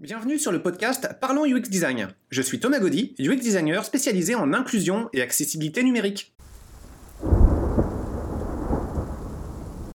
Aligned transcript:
Bienvenue 0.00 0.38
sur 0.38 0.50
le 0.50 0.62
podcast 0.62 1.10
Parlons 1.20 1.44
UX 1.44 1.68
Design. 1.68 2.08
Je 2.30 2.40
suis 2.40 2.58
Thomas 2.58 2.78
Gaudy, 2.78 3.14
UX 3.20 3.36
designer 3.36 3.84
spécialisé 3.84 4.34
en 4.34 4.54
inclusion 4.54 5.10
et 5.12 5.20
accessibilité 5.20 5.82
numérique. 5.82 6.32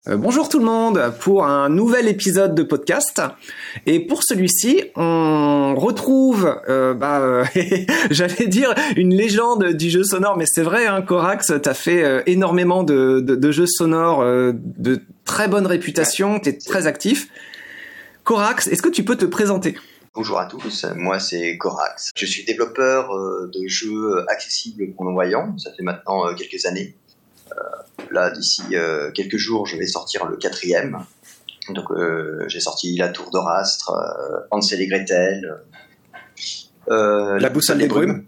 Euh, 0.08 0.16
bonjour 0.16 0.48
tout 0.48 0.60
le 0.60 0.66
monde 0.66 1.12
pour 1.22 1.48
un 1.48 1.70
nouvel 1.70 2.08
épisode 2.08 2.54
de 2.54 2.62
podcast. 2.62 3.20
Et 3.88 4.00
pour 4.00 4.22
celui-ci, 4.22 4.84
on 4.96 5.74
retrouve, 5.76 6.56
euh, 6.70 6.94
bah, 6.94 7.22
euh, 7.22 7.44
j'allais 8.12 8.46
dire 8.46 8.76
une 8.98 9.12
légende 9.12 9.74
du 9.74 9.90
jeu 9.90 10.04
sonore, 10.04 10.38
mais 10.38 10.46
c'est 10.46 10.62
vrai, 10.62 10.86
hein, 10.86 11.02
Corax, 11.02 11.52
t'as 11.64 11.74
fait 11.74 12.22
énormément 12.28 12.84
de, 12.84 13.22
de, 13.22 13.52
jeux 13.52 13.66
sonores 13.66 14.24
de 14.24 15.02
très 15.24 15.48
bonne 15.48 15.66
réputation, 15.66 16.38
t'es 16.38 16.56
très 16.56 16.86
actif. 16.86 17.28
Corax, 18.24 18.68
est-ce 18.68 18.84
que 18.84 18.90
tu 18.90 19.04
peux 19.04 19.16
te 19.16 19.26
présenter? 19.26 19.76
Bonjour 20.16 20.40
à 20.40 20.46
tous, 20.46 20.86
moi 20.96 21.20
c'est 21.20 21.58
Corax. 21.58 22.12
Je 22.16 22.26
suis 22.26 22.46
développeur 22.46 23.14
euh, 23.14 23.52
de 23.54 23.68
jeux 23.68 24.24
accessibles 24.30 24.94
pour 24.94 25.04
non-voyants, 25.04 25.58
ça 25.58 25.74
fait 25.74 25.84
maintenant 25.84 26.26
euh, 26.26 26.34
quelques 26.34 26.66
années. 26.66 26.96
Euh, 27.52 27.62
là, 28.12 28.32
d'ici 28.32 28.64
quelques 29.14 29.36
jours, 29.36 29.66
je 29.66 29.76
vais 29.76 29.86
sortir 29.86 30.26
le 30.26 30.38
quatrième. 30.38 31.06
Donc 31.70 31.90
j'ai 32.48 32.62
sorti 32.62 32.96
La 32.96 33.10
Tour 33.10 33.30
d'Orastre, 33.30 33.92
Hansel 34.52 34.82
et 34.82 34.88
Gretel, 34.88 35.58
La 36.88 37.50
Boussole 37.50 37.80
des 37.80 37.88
Brumes. 37.88 38.26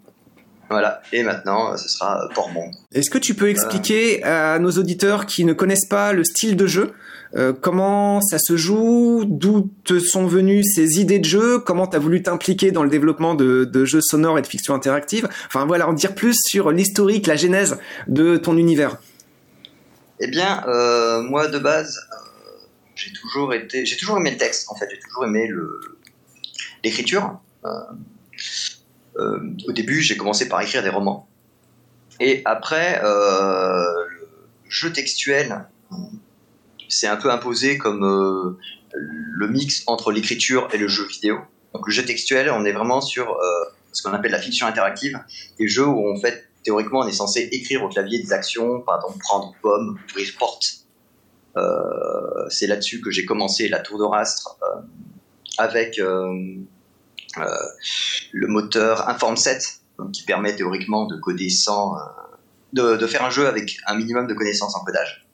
Voilà, 0.70 1.02
et 1.14 1.24
maintenant 1.24 1.78
ce 1.78 1.88
sera 1.88 2.28
Portmonde. 2.36 2.74
Est-ce 2.94 3.10
que 3.10 3.18
tu 3.18 3.36
peux 3.36 3.50
expliquer 3.50 4.24
à 4.24 4.60
nos 4.60 4.72
auditeurs 4.72 5.26
qui 5.26 5.46
ne 5.46 5.54
connaissent 5.54 5.88
pas 5.88 6.14
le 6.14 6.24
style 6.24 6.58
de 6.58 6.68
jeu 6.68 6.94
euh, 7.36 7.54
comment 7.54 8.22
ça 8.22 8.40
se 8.40 8.56
joue, 8.56 9.24
d'où 9.26 9.70
te 9.84 10.00
sont 10.00 10.28
venues 10.28 10.64
ces 10.64 11.00
idées 11.00 11.20
de 11.20 11.26
jeu, 11.26 11.60
comment 11.60 11.88
tu 11.88 11.96
as 11.96 12.00
voulu 12.00 12.24
t'impliquer 12.24 12.72
dans 12.72 12.84
le 12.84 12.90
développement 12.90 13.36
de, 13.36 13.86
jeux 13.86 14.02
sonores 14.02 14.40
et 14.40 14.42
de 14.42 14.48
fiction 14.48 14.74
interactive? 14.74 15.28
Enfin 15.48 15.66
voilà, 15.66 15.88
en 15.88 15.94
dire 15.94 16.16
plus 16.16 16.38
sur 16.46 16.72
l'historique, 16.72 17.28
la 17.28 17.36
genèse 17.36 17.78
de 18.08 18.38
ton 18.38 18.58
univers. 18.58 18.98
Eh 20.20 20.28
bien, 20.28 20.64
euh, 20.68 21.22
moi 21.22 21.48
de 21.48 21.60
base, 21.60 22.00
euh, 22.12 22.66
j'ai 22.96 23.12
toujours 23.14 23.54
été, 23.54 23.86
j'ai 23.86 23.98
toujours 23.98 24.18
aimé 24.18 24.32
le 24.32 24.38
texte. 24.38 24.72
En 24.72 24.76
fait, 24.76 24.88
j'ai 24.90 25.00
toujours 25.00 25.26
aimé 25.26 25.50
l'écriture. 26.84 27.40
Au 29.18 29.72
début, 29.72 30.02
j'ai 30.02 30.18
commencé 30.18 30.48
par 30.48 30.62
écrire 30.62 30.84
des 30.84 30.90
romans, 30.90 31.28
et 32.20 32.42
après, 32.46 33.02
le 33.02 34.70
jeu 34.70 34.92
textuel 34.92 35.68
c'est 36.90 37.08
un 37.08 37.18
peu 37.18 37.32
imposé 37.32 37.78
comme 37.78 38.04
euh, 38.04 38.58
le 38.94 39.48
mix 39.48 39.84
entre 39.88 40.12
l'écriture 40.12 40.68
et 40.74 40.78
le 40.78 40.88
jeu 40.88 41.06
vidéo. 41.06 41.40
Donc 41.74 41.88
le 41.88 41.94
jeu 41.94 42.06
textuel, 42.06 42.50
on 42.50 42.66
est 42.66 42.72
vraiment 42.72 43.02
sur 43.02 43.32
euh, 43.32 43.66
ce 43.92 44.02
qu'on 44.02 44.14
appelle 44.14 44.32
la 44.32 44.40
fiction 44.40 44.68
interactive, 44.68 45.20
des 45.60 45.68
jeux 45.68 45.86
où 45.86 46.12
en 46.12 46.20
fait 46.20 46.46
théoriquement 46.64 47.00
on 47.00 47.08
est 47.08 47.14
censé 47.14 47.48
écrire 47.52 47.84
au 47.84 47.90
clavier 47.90 48.20
des 48.20 48.34
actions, 48.34 48.82
par 48.82 48.98
exemple 48.98 49.20
prendre 49.20 49.54
pomme, 49.62 50.00
ouvrir 50.10 50.30
porte. 50.40 50.86
Euh, 51.56 52.50
c'est 52.50 52.68
là-dessus 52.68 53.02
que 53.02 53.10
j'ai 53.10 53.26
commencé 53.26 53.68
la 53.68 53.80
Tour 53.80 53.98
d'Orastre 53.98 54.58
avec 55.58 56.00
le 58.32 58.48
moteur 58.48 59.10
Inform 59.10 59.38
7 59.38 59.82
qui 60.14 60.24
permet 60.24 60.56
théoriquement 60.56 61.06
de 61.06 61.16
coder 61.18 61.50
sans, 61.50 61.96
de, 62.74 63.08
faire 63.08 63.24
un 63.24 63.30
jeu 63.30 63.48
avec 63.48 63.78
un 63.88 63.96
minimum 63.96 64.28
de 64.28 64.34
connaissances 64.34 64.76
en 64.76 64.84
codage. 64.84 65.26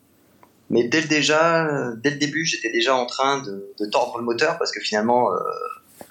Mais 0.70 0.86
dès 0.86 1.02
le, 1.02 1.08
déjà, 1.08 1.94
dès 1.98 2.12
le 2.12 2.18
début, 2.18 2.46
j'étais 2.46 2.72
déjà 2.72 2.96
en 2.96 3.06
train 3.06 3.42
de, 3.44 3.86
tordre 3.92 4.18
le 4.18 4.24
moteur 4.24 4.58
parce 4.58 4.72
que 4.72 4.80
finalement, 4.80 5.32
euh, 5.32 5.38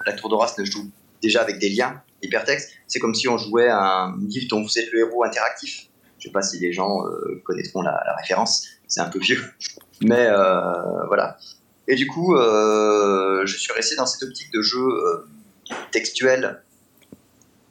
la 0.05 0.13
Tour 0.13 0.29
d'Horace 0.29 0.57
ne 0.57 0.65
joue 0.65 0.89
déjà 1.21 1.41
avec 1.41 1.59
des 1.59 1.69
liens 1.69 2.01
hypertextes. 2.21 2.71
C'est 2.87 2.99
comme 2.99 3.15
si 3.15 3.27
on 3.27 3.37
jouait 3.37 3.69
un 3.69 4.15
livre 4.27 4.47
dont 4.49 4.61
vous 4.61 4.79
êtes 4.79 4.91
le 4.91 4.99
héros 4.99 5.23
interactif. 5.23 5.87
Je 6.19 6.27
ne 6.27 6.29
sais 6.29 6.33
pas 6.33 6.41
si 6.41 6.59
les 6.59 6.71
gens 6.71 7.05
euh, 7.05 7.41
connaîtront 7.43 7.81
la, 7.81 8.01
référence, 8.19 8.67
c'est 8.87 9.01
un 9.01 9.09
peu 9.09 9.19
vieux. 9.19 9.43
Mais 10.01 10.27
euh, 10.27 11.05
voilà. 11.07 11.37
Et 11.87 11.95
du 11.95 12.07
coup, 12.07 12.37
je 12.37 13.57
suis 13.57 13.73
resté 13.73 13.97
dans 13.97 14.05
cette 14.05 14.23
optique 14.23 14.53
de 14.53 14.61
jeu 14.61 14.87
textuel 15.93 16.61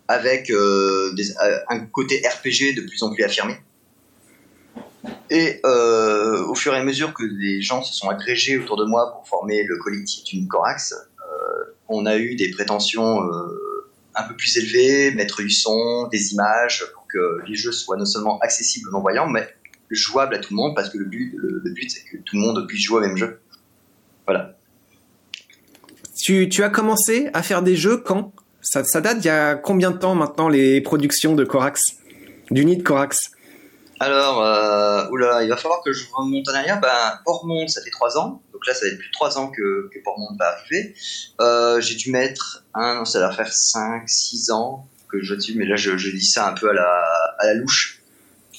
avec 0.09 0.51
un 0.51 1.81
côté 1.87 2.23
RPG 2.27 2.77
de 2.77 2.83
plus 2.83 3.03
en 3.03 3.13
plus 3.13 3.25
affirmé. 3.25 3.57
Et 5.31 5.61
euh, 5.65 6.45
au 6.47 6.55
fur 6.55 6.75
et 6.75 6.77
à 6.77 6.85
mesure 6.85 7.15
que 7.15 7.25
les 7.25 7.63
gens 7.63 7.83
se 7.83 7.95
sont 7.95 8.09
agrégés 8.09 8.59
autour 8.59 8.77
de 8.77 8.85
moi 8.85 9.13
pour 9.13 9.27
former 9.27 9.65
le 9.65 9.79
collectif 9.79 10.25
d'une 10.25 10.47
Corax, 10.47 10.93
euh, 10.93 11.75
on 11.89 12.07
a 12.07 12.19
eu 12.19 12.37
des 12.37 12.51
prétentions 12.51 13.23
euh, 13.25 13.91
un 14.15 14.25
peu 14.25 14.37
plus 14.37 14.57
élevées, 14.59 15.13
mettre 15.15 15.43
du 15.43 15.51
son, 15.51 16.09
des 16.09 16.33
images, 16.35 16.85
pour 16.93 17.07
que 17.09 17.41
les 17.47 17.55
jeux 17.55 17.73
soient 17.73 17.97
non 17.97 18.05
seulement 18.05 18.39
accessibles 18.41 18.89
aux 18.91 18.93
non-voyants, 18.93 19.29
mais 19.29 19.49
jouables 19.91 20.35
à 20.35 20.39
tout 20.39 20.55
le 20.55 20.57
monde, 20.57 20.75
parce 20.75 20.89
que 20.89 20.99
le 20.99 21.05
but, 21.05 21.35
le, 21.37 21.71
but 21.71 21.91
c'est 21.91 22.03
que 22.05 22.17
tout 22.19 22.37
le 22.37 22.43
monde 22.43 22.67
puisse 22.67 22.83
jouer 22.83 22.99
au 22.99 23.01
même 23.01 23.17
jeu. 23.17 23.41
Voilà. 24.27 24.57
Tu, 26.23 26.63
as 26.63 26.69
commencé 26.69 27.31
à 27.35 27.43
faire 27.43 27.63
des 27.63 27.75
jeux 27.75 27.97
quand? 27.97 28.33
Ça, 28.61 28.83
date 29.01 29.17
il 29.23 29.27
y 29.27 29.29
a 29.29 29.57
combien 29.57 29.91
de 29.91 29.99
temps 29.99 30.15
maintenant 30.15 30.49
les 30.49 30.81
productions 30.81 31.35
de 31.35 31.43
Corax, 31.43 31.83
du 32.53 32.65
nid 32.65 32.81
Corax? 32.85 33.33
Alors, 33.99 34.41
euh, 34.41 35.09
oula, 35.11 35.43
il 35.43 35.49
va 35.49 35.57
falloir 35.57 35.83
que 35.83 35.93
je 35.93 36.05
remonte 36.13 36.49
en 36.49 36.55
arrière. 36.55 36.81
Ben, 36.81 37.67
ça 37.67 37.83
fait 37.83 37.91
3 37.91 38.19
ans. 38.19 38.41
Donc 38.53 38.65
là, 38.69 38.73
ça 38.73 38.89
fait 38.89 38.97
plus 38.97 39.09
de 39.09 39.13
3 39.13 39.37
ans 39.37 39.49
que, 39.49 39.91
que 39.93 39.99
va 40.39 40.47
arriver. 40.47 40.95
Euh, 41.41 41.81
j'ai 41.81 41.97
dû 41.97 42.13
mettre 42.13 42.63
un, 42.73 43.05
ça 43.05 43.19
va 43.19 43.33
faire 43.33 43.53
5, 43.53 44.09
6 44.09 44.53
ans 44.53 44.87
que 45.09 45.21
je 45.21 45.35
dessus, 45.35 45.55
mais 45.57 45.67
là, 45.67 45.75
je, 45.75 45.91
dis 45.91 46.25
ça 46.25 46.49
un 46.49 46.53
peu 46.53 46.71
à 46.71 46.73
la, 46.73 47.55
louche. 47.55 48.01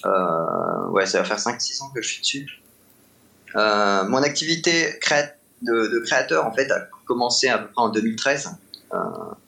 Euh, 0.06 0.90
ouais, 0.90 1.06
ça 1.06 1.20
va 1.20 1.24
faire 1.24 1.40
5-6 1.40 1.82
ans 1.82 1.92
que 1.96 2.02
je 2.02 2.10
suis 2.10 2.22
dessus. 2.22 2.62
Mon 3.56 4.22
activité 4.22 5.00
de, 5.64 5.88
de, 5.88 6.00
créateur, 6.00 6.46
en 6.46 6.52
fait, 6.52 6.72
a 6.72 6.88
commencé 7.06 7.48
à 7.48 7.58
peu 7.58 7.68
près 7.72 7.82
en 7.82 7.90
2013. 7.90 8.50
Euh, 8.94 8.98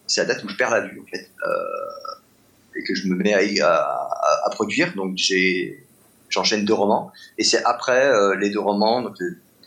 c'est 0.07 0.21
la 0.21 0.33
date 0.33 0.43
où 0.43 0.49
je 0.49 0.55
perds 0.55 0.71
la 0.71 0.81
vue, 0.81 1.01
en 1.01 1.05
fait. 1.05 1.29
Euh, 1.45 2.77
et 2.77 2.83
que 2.83 2.93
je 2.93 3.07
me 3.07 3.15
mets 3.15 3.33
à, 3.61 4.09
à, 4.45 4.49
produire. 4.51 4.93
Donc, 4.95 5.13
j'ai 5.15 5.85
j'enchaîne 6.29 6.65
deux 6.65 6.73
romans. 6.73 7.11
Et 7.37 7.43
c'est 7.43 7.63
après 7.63 8.07
euh, 8.07 8.35
les 8.35 8.49
deux 8.49 8.59
romans, 8.59 9.01
donc 9.01 9.17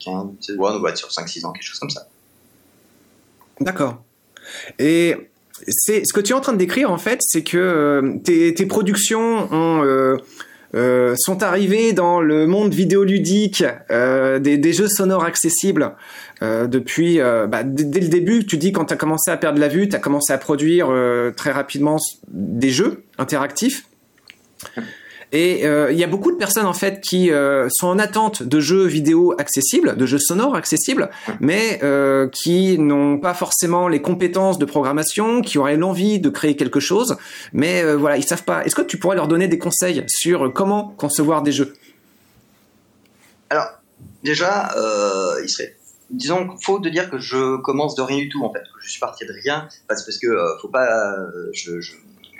15, 0.04 0.26
ouais, 0.50 0.56
on 0.58 0.80
va 0.80 0.90
être 0.90 0.98
sur 0.98 1.08
5-6 1.08 1.46
ans, 1.46 1.52
quelque 1.52 1.62
chose 1.62 1.78
comme 1.78 1.90
ça. 1.90 2.06
D'accord. 3.60 4.02
Et 4.78 5.16
c'est 5.68 6.02
ce 6.04 6.12
que 6.12 6.20
tu 6.20 6.32
es 6.32 6.34
en 6.34 6.40
train 6.40 6.52
de 6.52 6.58
décrire 6.58 6.90
en 6.90 6.98
fait, 6.98 7.20
c'est 7.22 7.42
que 7.42 8.18
tes, 8.24 8.66
productions 8.66 9.52
ont, 9.52 10.18
euh, 10.74 11.14
sont 11.16 11.42
arrivées 11.42 11.92
dans 11.92 12.20
le 12.20 12.46
monde 12.46 12.74
vidéoludique 12.74 13.64
euh, 13.90 14.38
des, 14.38 14.72
jeux 14.72 14.88
sonores 14.88 15.24
accessibles 15.24 15.92
depuis 16.40 17.18
bah, 17.18 17.62
dès 17.64 18.00
le 18.00 18.08
début. 18.08 18.46
Tu 18.46 18.58
dis 18.58 18.70
quand 18.72 18.86
tu 18.86 18.94
as 18.94 18.96
commencé 18.96 19.30
à 19.30 19.36
perdre 19.36 19.58
la 19.58 19.68
vue, 19.68 19.88
tu 19.88 19.96
as 19.96 19.98
commencé 19.98 20.32
à 20.32 20.38
produire 20.38 20.88
très 21.36 21.50
rapidement 21.50 21.98
des 22.28 22.70
jeux 22.70 23.02
interactifs. 23.18 23.86
Et 25.32 25.66
euh, 25.66 25.92
il 25.92 25.98
y 25.98 26.04
a 26.04 26.06
beaucoup 26.06 26.32
de 26.32 26.36
personnes 26.36 26.64
en 26.64 26.72
fait 26.72 27.00
qui 27.00 27.30
euh, 27.30 27.68
sont 27.70 27.86
en 27.86 27.98
attente 27.98 28.42
de 28.42 28.60
jeux 28.60 28.86
vidéo 28.86 29.34
accessibles, 29.38 29.96
de 29.96 30.06
jeux 30.06 30.18
sonores 30.18 30.54
accessibles, 30.54 31.10
mais 31.40 31.80
euh, 31.82 32.28
qui 32.28 32.78
n'ont 32.78 33.18
pas 33.18 33.34
forcément 33.34 33.88
les 33.88 34.00
compétences 34.00 34.58
de 34.58 34.64
programmation, 34.64 35.42
qui 35.42 35.58
auraient 35.58 35.76
l'envie 35.76 36.18
de 36.18 36.30
créer 36.30 36.56
quelque 36.56 36.80
chose, 36.80 37.16
mais 37.52 37.82
euh, 37.82 37.96
voilà, 37.96 38.16
ils 38.16 38.24
savent 38.24 38.44
pas. 38.44 38.64
Est-ce 38.64 38.74
que 38.74 38.82
tu 38.82 38.96
pourrais 38.98 39.16
leur 39.16 39.28
donner 39.28 39.48
des 39.48 39.58
conseils 39.58 40.02
sur 40.06 40.50
comment 40.52 40.94
concevoir 40.96 41.42
des 41.42 41.52
jeux? 41.52 41.74
Alors, 43.50 43.66
déjà, 44.24 44.74
euh, 44.76 45.40
il 45.42 45.48
serait 45.48 45.74
disons 46.10 46.56
faux 46.62 46.78
de 46.78 46.88
dire 46.88 47.10
que 47.10 47.18
je 47.18 47.58
commence 47.58 47.94
de 47.94 48.00
rien 48.00 48.16
du 48.16 48.30
tout 48.30 48.42
en 48.42 48.50
fait. 48.50 48.62
Je 48.80 48.88
suis 48.88 48.98
parti 48.98 49.26
de 49.26 49.32
rien 49.44 49.68
parce, 49.88 50.06
parce 50.06 50.16
que 50.16 50.26
faut 50.62 50.68
pas 50.68 50.88
je, 51.52 51.78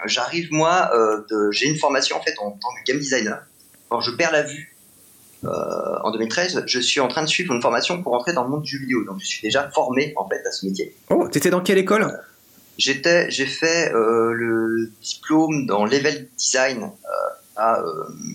j'arrive 0.06 0.52
moi, 0.52 0.90
euh, 0.94 1.50
j'ai 1.50 1.66
une 1.66 1.76
formation 1.76 2.16
en 2.16 2.22
fait 2.22 2.34
en 2.38 2.50
tant 2.52 2.68
que 2.68 2.90
game 2.90 2.98
designer. 2.98 3.42
Quand 3.88 4.00
je 4.00 4.10
perds 4.12 4.32
la 4.32 4.42
vue 4.42 4.76
euh, 5.44 5.48
en 6.02 6.10
2013, 6.10 6.64
je 6.66 6.80
suis 6.80 7.00
en 7.00 7.08
train 7.08 7.22
de 7.22 7.28
suivre 7.28 7.54
une 7.54 7.62
formation 7.62 8.02
pour 8.02 8.14
entrer 8.14 8.32
dans 8.32 8.44
le 8.44 8.50
monde 8.50 8.62
du 8.62 8.78
vidéo. 8.78 9.04
Donc 9.04 9.20
je 9.20 9.26
suis 9.26 9.42
déjà 9.42 9.70
formé 9.70 10.12
en 10.16 10.28
fait 10.28 10.46
à 10.46 10.52
ce 10.52 10.66
métier. 10.66 10.94
Oh, 11.10 11.28
t'étais 11.28 11.50
dans 11.50 11.60
quelle 11.60 11.78
école? 11.78 12.20
J'étais, 12.76 13.30
j'ai 13.30 13.46
fait 13.46 13.92
euh, 13.92 14.32
le 14.32 14.90
diplôme 15.02 15.66
dans 15.66 15.84
level 15.84 16.28
design 16.36 16.90
à 17.56 17.82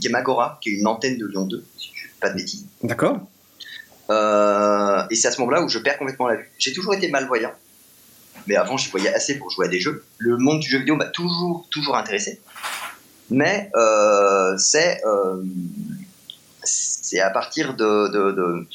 Gamagora, 0.02 0.60
qui 0.62 0.70
est 0.70 0.74
une 0.74 0.86
antenne 0.88 1.18
de 1.18 1.26
Lyon 1.26 1.46
2, 1.46 1.64
si 1.78 1.92
je 1.96 2.08
ne 2.08 2.12
pas 2.20 2.30
de 2.30 2.36
bêtises. 2.36 2.66
D'accord. 2.84 3.20
et 4.10 5.16
c'est 5.16 5.28
à 5.30 5.32
ce 5.32 5.40
moment-là 5.40 5.64
où 5.64 5.70
je 5.70 5.80
perds 5.80 5.98
complètement 5.98 6.28
la 6.28 6.36
vue. 6.36 6.52
J'ai 6.58 6.74
toujours 6.74 6.94
été 6.94 7.08
malvoyant 7.08 7.54
mais 8.48 8.56
avant 8.56 8.78
je 8.78 8.90
voyais 8.92 9.14
assez 9.14 9.38
pour 9.38 9.50
jouer 9.50 9.68
à 9.68 9.70
des 9.70 9.80
jeux. 9.80 10.04
Le 10.18 10.38
monde 10.38 10.60
du 10.60 10.70
jeu 10.70 10.80
vidéo 10.80 10.96
m'a 10.96 11.06
toujours, 11.06 11.68
toujours 11.70 11.96
intéressé. 11.98 12.42
Mais 13.30 13.72
euh, 13.76 14.58
c'est 14.58 15.02
euh, 15.06 15.44
c'est 16.64 17.20
à 17.20 17.30
partir 17.30 17.76
de, 17.76 18.68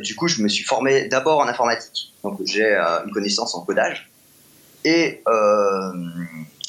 Du 0.00 0.14
coup, 0.14 0.28
je 0.28 0.42
me 0.42 0.48
suis 0.48 0.64
formé 0.64 1.08
d'abord 1.08 1.40
en 1.40 1.48
informatique. 1.48 2.12
Donc 2.22 2.40
j'ai 2.44 2.64
euh, 2.64 3.04
une 3.04 3.12
connaissance 3.12 3.54
en 3.54 3.62
codage. 3.62 4.10
Et 4.84 5.22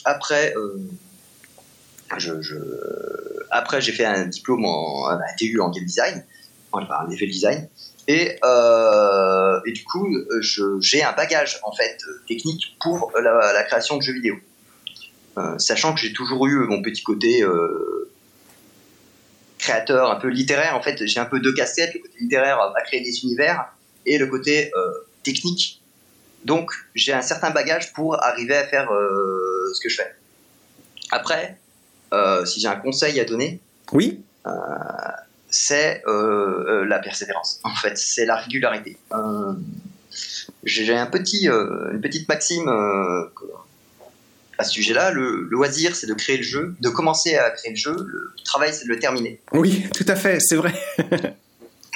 après, 0.04 0.54
je, 2.18 2.34
après 3.52 3.82
j'ai 3.82 3.92
fait 3.92 4.06
un 4.06 4.26
diplôme 4.26 4.66
en 4.66 5.08
un 5.10 5.20
TU 5.38 5.60
en 5.60 5.70
game 5.70 5.86
design, 5.86 6.26
en 6.72 6.80
level 6.80 7.30
design. 7.30 7.68
Et, 8.08 8.38
euh, 8.44 9.60
et, 9.66 9.74
du 9.74 9.84
coup, 9.84 10.08
j'ai 10.80 11.04
un 11.04 11.12
bagage 11.12 11.60
en 11.64 11.74
fait 11.74 11.98
technique 12.28 12.78
pour 12.82 13.12
la, 13.22 13.54
la 13.54 13.64
création 13.64 13.98
de 13.98 14.02
jeux 14.02 14.14
vidéo. 14.14 14.36
Euh, 15.38 15.60
sachant 15.60 15.94
que 15.94 16.00
j'ai 16.00 16.14
toujours 16.14 16.48
eu 16.48 16.66
mon 16.68 16.82
petit 16.82 17.04
côté 17.04 17.44
euh, 17.44 18.10
créateur, 19.60 20.10
un 20.10 20.16
peu 20.16 20.30
littéraire. 20.30 20.76
En 20.76 20.82
fait, 20.82 21.06
j'ai 21.06 21.20
un 21.20 21.26
peu 21.26 21.40
deux 21.40 21.54
casquettes 21.54 21.94
le 21.94 22.00
côté 22.00 22.14
littéraire 22.20 22.60
à 22.60 22.82
créer 22.82 23.02
des 23.02 23.24
univers 23.24 23.66
et 24.06 24.18
le 24.18 24.26
côté 24.26 24.72
euh, 24.76 24.92
technique. 25.24 25.84
Donc, 26.44 26.72
j'ai 26.96 27.14
un 27.14 27.22
certain 27.22 27.52
bagage 27.52 27.94
pour 27.94 28.24
arriver 28.24 28.56
à 28.56 28.66
faire 28.66 28.90
ce 28.90 29.80
que 29.82 29.90
je 29.90 29.98
fais. 29.98 30.16
Après, 31.12 31.58
si 32.46 32.62
j'ai 32.62 32.68
un 32.68 32.78
conseil 32.78 33.20
à 33.20 33.26
donner, 33.26 33.60
oui, 33.92 34.24
c'est 35.50 36.04
la 36.06 37.00
persévérance. 37.00 37.60
En 37.64 37.76
fait, 37.76 37.98
c'est 37.98 38.26
la 38.26 38.36
régularité. 38.36 38.98
j'ai 40.64 40.96
un 40.96 41.08
petit, 41.08 41.48
une 41.48 42.02
petite 42.02 42.28
maxime 42.28 42.70
à 44.58 44.64
ce 44.64 44.72
sujet-là. 44.72 45.12
Le, 45.12 45.48
loisir, 45.50 45.96
c'est 45.96 46.08
de 46.08 46.14
créer 46.14 46.38
le 46.38 46.44
jeu, 46.44 46.76
de 46.80 46.90
commencer 46.90 47.36
à 47.36 47.50
créer 47.52 47.72
le 47.72 47.78
jeu. 47.78 47.96
Le 47.96 48.34
travail, 48.44 48.74
c'est 48.74 48.86
de 48.86 48.90
le 48.90 49.00
terminer. 49.00 49.40
Oui, 49.52 49.86
tout 49.94 50.06
à 50.08 50.16
fait, 50.16 50.40
c'est 50.40 50.56
vrai. 50.56 50.74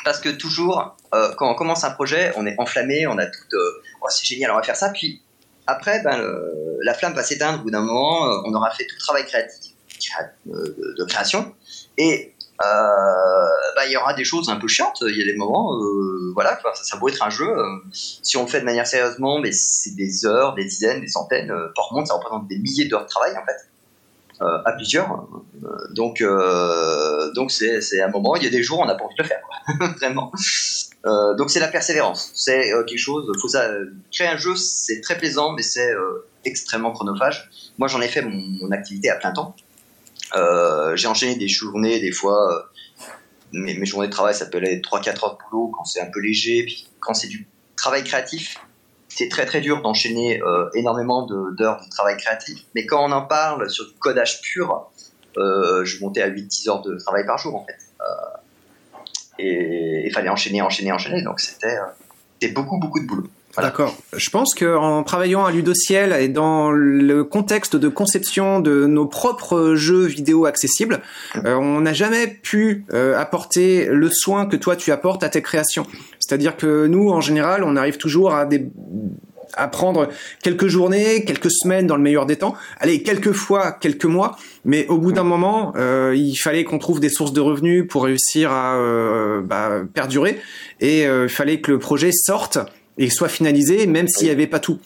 Parce 0.04 0.20
que 0.20 0.30
toujours, 0.30 0.98
euh, 1.14 1.32
quand 1.38 1.52
on 1.52 1.56
commence 1.56 1.84
un 1.84 1.92
projet, 1.92 2.32
on 2.36 2.46
est 2.48 2.56
enflammé, 2.58 3.06
on 3.08 3.18
a 3.18 3.26
tout. 3.26 3.44
Euh, 3.54 3.82
oh, 4.02 4.08
c'est 4.10 4.26
génial, 4.26 4.52
on 4.52 4.56
va 4.56 4.64
faire 4.64 4.76
ça. 4.76 4.90
Puis 4.90 5.22
après, 5.68 6.02
ben, 6.04 6.20
la 6.82 6.94
flamme 6.94 7.14
va 7.14 7.24
s'éteindre 7.24 7.60
au 7.60 7.64
bout 7.64 7.72
d'un 7.72 7.82
moment. 7.82 8.28
Euh, 8.28 8.42
on 8.46 8.54
aura 8.54 8.72
fait 8.72 8.86
tout 8.86 8.96
le 8.96 9.02
travail 9.02 9.26
créatif, 9.26 9.74
de 10.46 11.04
création. 11.06 11.54
Et 11.98 12.34
euh, 12.40 12.41
bah, 12.62 13.86
il 13.86 13.92
y 13.92 13.98
aura 13.98 14.14
des 14.14 14.24
choses 14.24 14.50
un 14.50 14.58
peu 14.58 14.68
chiantes. 14.68 14.98
Il 15.02 15.18
y 15.18 15.22
a 15.22 15.26
des 15.26 15.38
moments, 15.38 15.76
euh, 15.76 16.32
voilà, 16.34 16.60
ça, 16.76 16.84
ça 16.84 16.98
peut 16.98 17.10
être 17.10 17.24
un 17.24 17.30
jeu. 17.30 17.48
Euh, 17.48 17.66
si 17.92 18.38
on 18.38 18.44
le 18.44 18.48
fait 18.48 18.60
de 18.60 18.66
manière 18.66 18.88
sérieusement, 18.88 19.40
mais 19.40 19.52
c'est 19.52 19.96
des 19.96 20.26
heures, 20.26 20.54
des 20.56 20.66
dizaines, 20.66 21.02
des 21.02 21.08
centaines 21.08 21.54
par 21.76 21.94
monde, 21.94 22.08
ça 22.08 22.14
représente 22.16 22.48
des 22.48 22.58
milliers 22.58 22.86
d'heures 22.86 23.04
de 23.04 23.10
travail 23.10 23.34
en 23.38 23.46
fait. 23.46 23.68
à 24.66 24.72
plusieurs. 24.74 25.28
donc, 25.92 26.24
donc 27.36 27.52
c'est 27.52 28.02
un 28.02 28.10
moment. 28.10 28.36
Il 28.36 28.44
y 28.44 28.48
a 28.48 28.50
des 28.50 28.64
jours, 28.64 28.80
on 28.80 28.86
n'a 28.86 28.96
pas 28.96 29.04
envie 29.04 29.16
de 29.16 29.24
le 29.24 29.28
faire, 29.28 29.42
vraiment. 29.98 30.32
donc 31.38 31.50
c'est 31.50 31.60
la 31.60 31.68
persévérance. 31.68 32.32
C'est 32.34 32.72
quelque 32.88 32.98
chose. 32.98 33.32
Faut 33.42 33.48
ça. 33.48 33.70
Créer 34.12 34.28
un 34.28 34.38
jeu, 34.38 34.56
c'est 34.56 35.02
très 35.02 35.18
plaisant, 35.18 35.54
mais 35.54 35.62
c'est 35.62 35.94
extrêmement 36.46 36.92
chronophage. 36.92 37.50
Moi, 37.78 37.88
j'en 37.88 38.02
ai 38.02 38.08
fait 38.08 38.22
mon, 38.22 38.72
activité 38.72 39.10
à 39.10 39.16
plein 39.16 39.32
temps. 39.32 39.56
Euh, 40.36 40.96
j'ai 40.96 41.08
enchaîné 41.08 41.36
des 41.36 41.48
journées, 41.48 42.00
des 42.00 42.12
fois, 42.12 42.54
euh, 42.54 43.08
mes, 43.52 43.86
journées 43.86 44.08
de 44.08 44.12
travail, 44.12 44.34
aller 44.54 44.82
3-4 44.82 45.26
heures 45.26 45.38
de 45.38 45.50
boulot 45.50 45.72
quand 45.76 45.86
c'est 45.86 46.02
un 46.02 46.10
peu 46.12 46.20
léger. 46.20 46.64
Puis 46.64 46.90
quand 47.00 47.14
c'est 47.14 47.28
du 47.28 47.48
travail 47.76 48.04
créatif, 48.04 48.58
c'est 49.10 49.28
très 49.28 49.46
très 49.46 49.62
dur 49.62 49.82
d'enchaîner 49.82 50.42
euh, 50.42 50.70
énormément 50.74 51.26
d'heures 51.26 51.82
de, 51.82 51.90
travail 51.90 52.18
créatif. 52.18 52.60
Mais 52.76 52.86
quand 52.86 53.04
on 53.04 53.12
en 53.12 53.24
parle 53.24 53.70
sur 53.70 53.86
du 53.86 53.94
codage 54.00 54.42
pur, 54.42 54.90
je 55.36 56.00
montais 56.02 56.22
à 56.22 56.30
8-10 56.30 56.70
heures 56.70 56.82
de 56.82 56.98
travail 56.98 57.26
par 57.26 57.38
jour 57.38 57.56
en 57.56 57.66
fait. 57.66 57.78
Et 59.40 60.04
il 60.06 60.14
fallait 60.14 60.30
enchaîner, 60.30 60.62
enchaîner, 60.62 60.92
enchaîner. 60.92 61.24
Donc 61.24 61.40
c'était 61.40 61.78
beaucoup, 62.50 62.78
beaucoup 62.78 63.00
de 63.00 63.08
boulot. 63.08 63.28
D'accord. 63.58 63.98
Je 64.16 64.30
pense 64.30 64.56
qu'en 64.56 65.04
travaillant 65.04 65.46
à 65.46 65.52
Ludociel 65.52 66.16
et 66.20 66.30
dans 66.30 66.72
le 66.72 67.24
contexte 67.24 67.76
de 67.76 67.90
conception 67.90 68.60
de 68.60 68.86
nos 68.86 69.06
propres 69.06 69.76
jeux 69.76 70.06
vidéo 70.06 70.46
accessibles, 70.46 71.02
euh, 71.46 71.56
on 71.56 71.82
n'a 71.82 71.94
jamais 71.94 72.28
pu 72.28 72.86
euh, 72.94 73.18
apporter 73.18 73.88
le 73.88 74.10
soin 74.10 74.46
que 74.46 74.56
toi 74.56 74.76
tu 74.76 74.92
apportes 74.92 75.24
à 75.24 75.30
tes 75.30 75.42
créations. 75.42 75.86
C'est-à-dire 76.20 76.56
que 76.56 76.88
nous, 76.88 77.10
en 77.10 77.20
général, 77.20 77.64
on 77.64 77.76
arrive 77.76 77.98
toujours 77.98 78.34
à 78.34 78.46
des 78.46 78.68
à 79.56 79.68
prendre 79.68 80.08
quelques 80.42 80.68
journées, 80.68 81.26
quelques 81.26 81.52
semaines 81.52 81.86
dans 81.86 81.98
le 81.98 82.02
meilleur 82.02 82.26
des 82.26 82.38
temps, 82.38 82.56
allez, 82.80 83.04
quelques 83.04 83.34
fois, 83.34 83.74
quelques 83.74 84.06
mois, 84.06 84.38
mais 84.64 84.88
au 84.88 84.98
bout 84.98 85.12
d'un 85.12 85.26
moment, 85.26 85.74
euh, 85.76 86.14
il 86.16 86.38
fallait 86.38 86.64
qu'on 86.64 86.80
trouve 86.80 87.02
des 87.02 87.10
sources 87.10 87.34
de 87.34 87.42
revenus 87.42 87.86
pour 87.86 88.06
réussir 88.06 88.50
à 88.50 88.78
bah, 89.44 89.82
perdurer, 89.94 90.40
et 90.80 91.04
il 91.04 91.28
fallait 91.28 91.60
que 91.60 91.70
le 91.70 91.80
projet 91.80 92.14
sorte 92.14 92.60
et 93.02 93.10
soit 93.10 93.30
finalisé, 93.30 93.88
même 93.88 94.08
s'il 94.08 94.28
n'y 94.28 94.32
avait 94.32 94.48
pas 94.48 94.60
tout. 94.60 94.80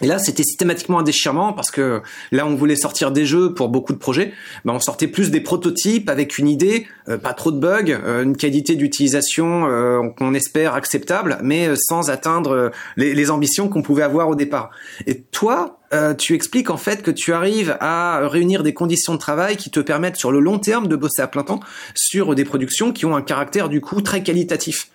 Et 0.00 0.06
là, 0.06 0.18
c'était 0.18 0.42
systématiquement 0.42 0.98
un 0.98 1.04
déchirement 1.04 1.52
parce 1.52 1.70
que 1.70 2.02
là, 2.32 2.46
on 2.46 2.56
voulait 2.56 2.74
sortir 2.74 3.12
des 3.12 3.24
jeux 3.26 3.54
pour 3.54 3.68
beaucoup 3.68 3.92
de 3.92 3.98
projets. 3.98 4.32
Ben, 4.64 4.72
on 4.72 4.80
sortait 4.80 5.06
plus 5.06 5.30
des 5.30 5.40
prototypes 5.40 6.10
avec 6.10 6.36
une 6.36 6.48
idée, 6.48 6.88
euh, 7.08 7.16
pas 7.16 7.32
trop 7.32 7.52
de 7.52 7.60
bugs, 7.60 7.90
euh, 7.90 8.24
une 8.24 8.36
qualité 8.36 8.74
d'utilisation 8.74 9.68
euh, 9.68 10.08
qu'on 10.18 10.34
espère 10.34 10.74
acceptable, 10.74 11.38
mais 11.42 11.76
sans 11.76 12.10
atteindre 12.10 12.72
les, 12.96 13.14
les 13.14 13.30
ambitions 13.30 13.68
qu'on 13.68 13.82
pouvait 13.82 14.02
avoir 14.02 14.28
au 14.28 14.34
départ. 14.34 14.70
Et 15.06 15.20
toi, 15.20 15.78
tu 16.18 16.34
expliques 16.34 16.70
en 16.70 16.76
fait 16.76 17.02
que 17.02 17.12
tu 17.12 17.32
arrives 17.32 17.76
à 17.78 18.26
réunir 18.26 18.64
des 18.64 18.74
conditions 18.74 19.12
de 19.12 19.18
travail 19.18 19.56
qui 19.56 19.70
te 19.70 19.78
permettent 19.78 20.16
sur 20.16 20.32
le 20.32 20.40
long 20.40 20.58
terme 20.58 20.88
de 20.88 20.96
bosser 20.96 21.22
à 21.22 21.28
plein 21.28 21.44
temps 21.44 21.60
sur 21.94 22.34
des 22.34 22.44
productions 22.44 22.90
qui 22.90 23.06
ont 23.06 23.14
un 23.14 23.22
caractère 23.22 23.68
du 23.68 23.80
coup 23.80 24.00
très 24.00 24.24
qualitatif. 24.24 24.88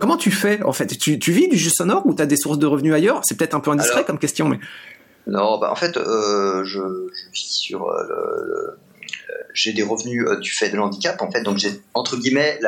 Comment 0.00 0.16
tu 0.16 0.30
fais 0.30 0.62
en 0.62 0.72
fait? 0.72 0.86
Tu, 0.98 1.16
vis 1.32 1.48
du 1.48 1.56
jeu 1.56 1.70
sonore 1.70 2.06
ou 2.06 2.14
tu 2.14 2.22
as 2.22 2.26
des 2.26 2.36
sources 2.36 2.58
de 2.58 2.66
revenus 2.66 2.94
ailleurs? 2.94 3.20
C'est 3.24 3.36
peut-être 3.36 3.54
un 3.54 3.60
peu 3.60 3.70
indiscret 3.70 4.04
comme 4.04 4.18
question, 4.18 4.48
mais. 4.48 4.58
Non, 5.26 5.58
bah 5.58 5.70
en 5.70 5.76
fait, 5.76 5.96
euh, 5.96 6.64
je, 6.64 6.80
vis 7.32 7.54
sur. 7.54 7.88
Euh, 7.88 8.02
le, 8.08 8.78
j'ai 9.54 9.72
des 9.72 9.82
revenus 9.82 10.24
euh, 10.26 10.36
du 10.38 10.50
fait 10.50 10.70
de 10.70 10.76
l'handicap, 10.76 11.20
en 11.22 11.30
fait, 11.30 11.42
donc 11.42 11.58
j'ai 11.58 11.80
entre 11.94 12.16
guillemets 12.16 12.58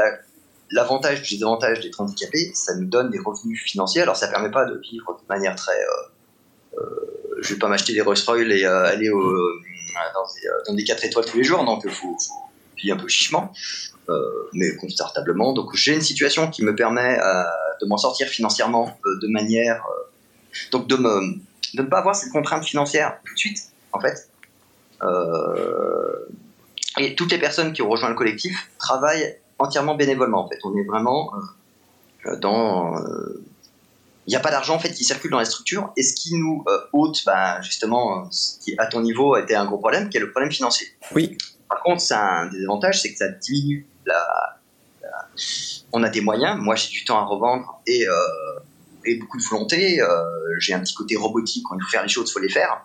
l'avantage 0.71 1.23
du 1.23 1.35
désavantage 1.35 1.81
d'être 1.81 2.01
handicapé, 2.01 2.53
ça 2.55 2.75
nous 2.77 2.87
donne 2.87 3.11
des 3.11 3.19
revenus 3.19 3.63
financiers. 3.63 4.03
Alors 4.03 4.17
ça 4.17 4.29
permet 4.29 4.51
pas 4.51 4.67
de 4.67 4.79
vivre 4.79 5.19
de 5.21 5.27
manière 5.29 5.57
très. 5.57 5.73
je 7.41 7.55
vais 7.55 7.59
pas 7.59 7.69
m'acheter 7.69 7.93
des 7.93 8.03
Rolls 8.03 8.17
Royce 8.27 8.47
et 8.51 8.65
aller 8.65 9.11
au, 9.11 9.23
dans, 9.23 10.27
des, 10.35 10.49
dans, 10.69 10.75
des 10.75 10.85
4 10.85 11.05
étoiles 11.05 11.25
tous 11.25 11.39
les 11.39 11.45
jours, 11.45 11.65
donc 11.65 11.83
il 11.85 11.91
faut, 11.91 12.17
faut 12.19 12.51
vivre 12.77 12.97
un 12.97 13.01
peu 13.01 13.09
chichement. 13.09 13.53
Euh, 14.11 14.51
mais 14.53 14.77
confortablement. 14.77 15.53
Donc 15.55 15.75
j'ai 15.75 15.95
une 15.95 16.03
situation 16.03 16.51
qui 16.51 16.63
me 16.63 16.75
permet 16.75 17.19
euh, 17.19 17.43
de 17.81 17.87
m'en 17.87 17.97
sortir 17.97 18.29
financièrement 18.29 18.99
euh, 19.07 19.19
de 19.23 19.29
manière, 19.29 19.83
donc 20.73 20.87
de 20.89 20.97
me 20.97 21.37
de 21.75 21.83
ne 21.83 21.89
pas 21.89 21.99
avoir 21.99 22.15
cette 22.15 22.31
contrainte 22.31 22.65
financière 22.65 23.19
tout 23.25 23.33
de 23.33 23.39
suite, 23.39 23.59
en 23.93 24.01
fait. 24.01 24.29
et 26.99 27.15
toutes 27.17 27.33
les 27.33 27.39
personnes 27.39 27.73
qui 27.73 27.83
ont 27.83 27.89
rejoint 27.89 28.11
le 28.11 28.15
collectif 28.15 28.71
travaillent 28.79 29.39
entièrement 29.59 29.95
bénévolement, 29.95 30.45
en 30.45 30.49
fait. 30.49 30.59
On 30.65 30.77
est 30.77 30.85
vraiment 30.85 31.33
dans 32.41 32.95
il 34.27 34.31
n'y 34.31 34.37
a 34.37 34.41
pas 34.41 34.51
d'argent 34.51 34.77
en 34.77 34.79
fait 34.79 34.93
qui 34.93 35.05
circule 35.05 35.31
dans 35.31 35.39
la 35.39 35.45
structure 35.45 35.93
et 35.97 36.03
ce 36.03 36.15
qui 36.15 36.35
nous 36.35 36.65
ôte 36.93 37.25
ben, 37.27 37.61
justement 37.63 38.31
ce 38.31 38.59
qui 38.61 38.75
à 38.79 38.87
ton 38.87 39.01
niveau 39.01 39.35
a 39.35 39.41
été 39.41 39.55
un 39.57 39.65
gros 39.65 39.79
problème 39.79 40.11
qui 40.11 40.19
est 40.19 40.21
le 40.21 40.31
problème 40.31 40.53
financier. 40.53 40.87
Oui. 41.15 41.37
Par 41.69 41.83
contre, 41.83 42.03
c'est 42.03 42.15
un 42.15 42.47
désavantage, 42.47 43.01
c'est 43.01 43.11
que 43.11 43.19
ça 43.19 43.29
diminue 43.29 43.87
on 45.93 46.03
a 46.03 46.09
des 46.09 46.21
moyens. 46.21 46.59
Moi, 46.61 46.75
j'ai 46.75 46.91
du 46.91 47.05
temps 47.05 47.19
à 47.19 47.25
revendre 47.25 47.81
et, 47.87 48.07
euh, 48.07 49.19
beaucoup 49.21 49.39
de 49.39 49.45
volonté. 49.45 50.01
Euh, 50.01 50.25
j'ai 50.59 50.75
un 50.75 50.81
petit 50.81 50.95
côté 50.95 51.17
robotique. 51.17 51.65
Quand 51.69 51.77
il 51.77 51.83
faut 51.83 51.91
faire 51.91 52.03
les 52.03 52.09
choses, 52.09 52.29
il 52.29 52.33
faut 52.33 52.41
les 52.41 52.49
faire. 52.49 52.85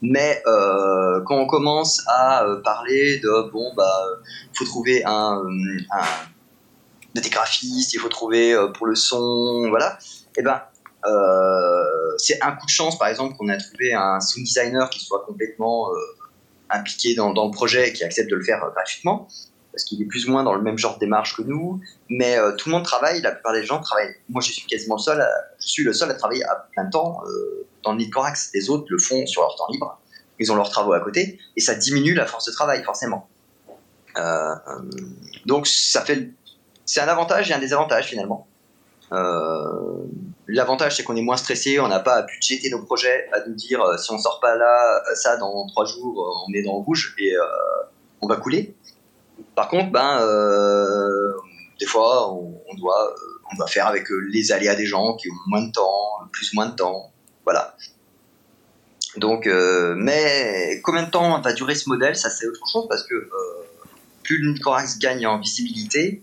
Mais 0.00 0.42
euh, 0.46 1.20
quand 1.26 1.36
on 1.36 1.46
commence 1.46 2.02
à 2.06 2.46
parler 2.62 3.18
de 3.18 3.50
bon 3.50 3.72
bah 3.76 4.06
faut 4.54 4.64
trouver 4.64 5.02
un, 5.04 5.42
des 7.16 7.30
graphistes, 7.30 7.94
il 7.94 7.98
faut 7.98 8.08
trouver 8.08 8.56
pour 8.74 8.86
le 8.86 8.94
son, 8.94 9.68
voilà. 9.68 9.98
Et 10.36 10.40
eh 10.40 10.42
ben 10.42 10.62
c'est 12.16 12.40
un 12.42 12.52
coup 12.52 12.66
de 12.66 12.70
chance 12.70 12.96
par 12.96 13.08
exemple 13.08 13.36
qu'on 13.36 13.48
a 13.48 13.56
trouvé 13.56 13.92
un 13.92 14.20
sound 14.20 14.46
designer 14.46 14.88
qui 14.88 15.00
soit 15.00 15.24
complètement 15.26 15.88
impliqué 16.70 17.16
dans, 17.16 17.32
dans, 17.32 17.46
le 17.46 17.50
projet 17.50 17.88
et 17.88 17.92
qui 17.92 18.04
accepte 18.04 18.30
de 18.30 18.36
le 18.36 18.44
faire 18.44 18.60
gratuitement 18.72 19.26
parce 19.78 19.84
qu'il 19.84 20.02
est 20.02 20.06
plus 20.06 20.26
ou 20.26 20.32
moins 20.32 20.42
dans 20.42 20.54
le 20.54 20.60
même 20.60 20.76
genre 20.76 20.94
de 20.94 20.98
démarche 20.98 21.36
que 21.36 21.42
nous, 21.42 21.80
mais 22.08 22.36
euh, 22.36 22.50
tout 22.56 22.68
le 22.68 22.74
monde 22.74 22.84
travaille, 22.84 23.20
la 23.22 23.30
plupart 23.30 23.52
des 23.52 23.64
gens 23.64 23.78
travaillent. 23.78 24.16
Moi, 24.28 24.42
je 24.42 24.50
suis 24.50 24.66
quasiment 24.66 24.96
le 24.96 25.00
seul, 25.00 25.24
je 25.60 25.68
suis 25.68 25.84
le 25.84 25.92
seul 25.92 26.10
à 26.10 26.14
travailler 26.14 26.44
à 26.46 26.66
plein 26.72 26.86
temps 26.86 27.20
euh, 27.28 27.64
dans 27.84 27.92
le 27.92 28.04
Corax. 28.10 28.50
Les 28.54 28.70
autres 28.70 28.86
le 28.88 28.98
font 28.98 29.24
sur 29.26 29.42
leur 29.42 29.54
temps 29.54 29.68
libre, 29.70 30.00
ils 30.40 30.50
ont 30.50 30.56
leurs 30.56 30.70
travaux 30.70 30.94
à 30.94 31.00
côté, 31.00 31.38
et 31.54 31.60
ça 31.60 31.76
diminue 31.76 32.12
la 32.12 32.26
force 32.26 32.46
de 32.46 32.50
travail, 32.50 32.82
forcément. 32.82 33.28
Euh, 34.16 34.54
donc, 35.46 35.68
ça 35.68 36.00
fait, 36.00 36.28
c'est 36.84 37.00
un 37.00 37.06
avantage 37.06 37.48
et 37.48 37.54
un 37.54 37.60
désavantage 37.60 38.06
finalement. 38.06 38.48
L'avantage, 40.48 40.96
c'est 40.96 41.04
qu'on 41.04 41.14
est 41.14 41.22
moins 41.22 41.36
stressé, 41.36 41.78
on 41.78 41.86
n'a 41.86 42.00
pas 42.00 42.16
à 42.16 42.22
budgéter 42.22 42.68
nos 42.70 42.82
projets, 42.82 43.28
à 43.32 43.46
nous 43.46 43.54
dire 43.54 43.80
si 43.96 44.10
on 44.10 44.18
sort 44.18 44.40
pas 44.40 44.56
là, 44.56 45.02
ça 45.14 45.36
dans 45.36 45.66
trois 45.68 45.84
jours, 45.84 46.44
on 46.48 46.52
est 46.52 46.62
dans 46.62 46.78
le 46.78 46.82
rouge 46.82 47.14
et 47.20 47.32
on 48.20 48.26
va 48.26 48.36
couler. 48.36 48.74
Par 49.58 49.66
contre, 49.66 49.90
ben, 49.90 50.20
euh, 50.20 51.32
des 51.80 51.86
fois, 51.86 52.32
on, 52.32 52.74
doit, 52.76 53.08
euh, 53.10 53.50
on 53.50 53.56
doit 53.56 53.66
faire 53.66 53.88
avec 53.88 54.08
euh, 54.08 54.24
les 54.30 54.52
aléas 54.52 54.76
des 54.76 54.86
gens 54.86 55.16
qui 55.16 55.28
ont 55.30 55.34
moins 55.48 55.62
de 55.62 55.72
temps, 55.72 55.98
plus 56.30 56.52
ou 56.52 56.54
moins 56.54 56.66
de 56.66 56.76
temps. 56.76 57.10
Voilà. 57.42 57.74
Donc, 59.16 59.46
mais 59.96 60.80
combien 60.84 61.02
de 61.02 61.10
temps 61.10 61.40
va 61.40 61.52
durer 61.54 61.74
ce 61.74 61.88
modèle? 61.88 62.14
Ça, 62.14 62.30
c'est 62.30 62.46
autre 62.46 62.60
chose 62.70 62.86
parce 62.88 63.02
que 63.02 63.28
plus 64.22 64.38
le 64.38 64.56
Corax 64.62 65.00
gagne 65.00 65.26
en 65.26 65.40
visibilité, 65.40 66.22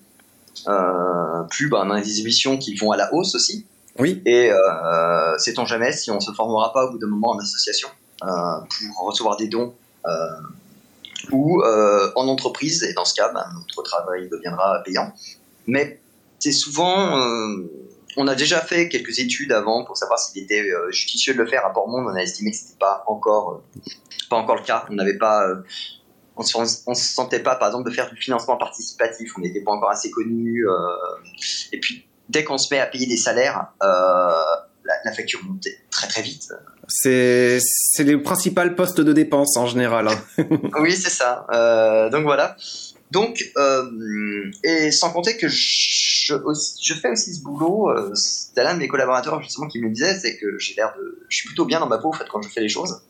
plus 1.50 1.68
bah, 1.68 1.84
on 1.86 1.92
a 1.92 2.00
des 2.00 2.22
émissions 2.22 2.58
qui 2.58 2.74
vont 2.75 2.92
à 2.92 2.96
la 2.98 3.13
hausse 3.13 3.36
aussi. 3.36 3.65
Oui. 4.00 4.22
Et 4.25 4.50
sait-on 5.39 5.65
jamais 5.65 5.92
si 5.92 6.10
on 6.10 6.22
se 6.22 6.32
formera 6.32 6.72
pas 6.72 6.86
au 6.86 6.92
bout 6.92 7.00
d'un 7.00 7.08
moment 7.08 7.32
en 7.32 7.39
association 7.39 7.89
pour 8.22 9.08
recevoir 9.08 9.36
des 9.36 9.50
dons 9.50 9.74
ou 11.32 11.63
en 11.63 12.27
entreprise. 12.27 12.84
Et 12.84 12.94
dans 12.94 13.05
ce 13.05 13.13
cas, 13.13 13.32
ben, 13.34 13.46
notre 13.55 13.84
travail 13.84 14.29
deviendra 14.29 14.82
payant. 14.84 15.13
Mais 15.67 16.00
c'est 16.39 16.51
souvent 16.51 17.20
on 18.17 18.27
a 18.27 18.36
déjà 18.36 18.62
fait 18.62 18.89
quelques 18.89 19.20
études 19.20 19.51
avant 19.51 19.84
pour 19.84 19.98
savoir 19.98 20.20
s'il 20.20 20.44
était 20.44 20.62
euh, 20.62 20.91
judicieux 20.91 21.34
de 21.34 21.39
le 21.39 21.48
faire 21.48 21.65
à 21.65 21.74
Portmont. 21.74 22.05
On 22.05 22.15
a 22.15 22.22
estimé 22.22 22.51
que 22.51 22.58
c'était 22.58 22.79
pas 22.79 23.03
encore, 23.08 23.53
euh, 23.53 23.91
pas 24.29 24.38
encore 24.38 24.55
le 24.55 24.63
cas. 24.63 24.86
On 24.89 24.94
n'avait 24.94 25.17
pas, 25.17 25.48
euh, 25.48 25.63
on 26.38 26.44
se, 26.44 26.65
se 26.65 27.13
sentait 27.13 27.39
pas, 27.39 27.55
par 27.55 27.70
exemple, 27.70 27.89
de 27.89 27.94
faire 27.94 28.10
du 28.10 28.15
financement 28.15 28.58
participatif. 28.58 29.34
On 29.38 29.41
n'était 29.41 29.62
pas 29.62 29.72
encore 29.72 29.89
assez 29.89 30.12
connu. 30.12 30.65
et 31.72 31.79
puis, 31.79 32.05
dès 32.29 32.44
qu'on 32.44 32.58
se 32.58 32.74
met 32.74 32.79
à 32.79 32.86
payer 32.86 33.08
des 33.08 33.17
salaires, 33.17 33.67
la, 33.82 35.13
facture 35.13 35.41
monte 35.44 35.67
très 35.96 36.08
très 36.08 36.22
vite. 36.22 36.54
C'est 36.88 37.60
les 38.00 38.18
principaux 38.18 38.70
postes 38.75 39.02
de 39.02 39.14
dépenses 39.14 39.58
en 39.58 39.66
général. 39.66 40.08
Hein. 40.08 40.46
oui, 40.80 40.94
c'est 40.94 41.10
ça. 41.10 41.46
donc 42.12 42.24
voilà. 42.24 42.56
Donc, 43.12 43.44
et 44.64 44.92
sans 44.92 45.12
compter 45.12 45.38
que 45.38 45.48
je, 45.48 46.34
je, 46.82 46.94
fais 46.94 47.10
aussi 47.10 47.36
ce 47.36 47.42
boulot. 47.42 47.90
Euh, 47.90 48.14
C'était 48.16 48.64
l'un 48.64 48.74
de 48.74 48.80
mes 48.80 48.88
collaborateurs 48.88 49.42
justement 49.42 49.68
qui 49.68 49.80
me 49.80 49.90
disait, 49.90 50.18
c'est 50.20 50.38
que 50.38 50.58
j'ai 50.60 50.74
l'air 50.75 50.94
de, 50.98 51.25
je 51.30 51.38
suis 51.38 51.48
plutôt 51.48 51.66
bien 51.66 51.80
dans 51.80 51.88
ma 51.88 51.98
peau 51.98 52.10
en 52.10 52.14
fait 52.14 52.25
quand 52.30 52.42
je 52.42 52.50
fais 52.50 52.62
les 52.62 52.70
choses. 52.70 53.02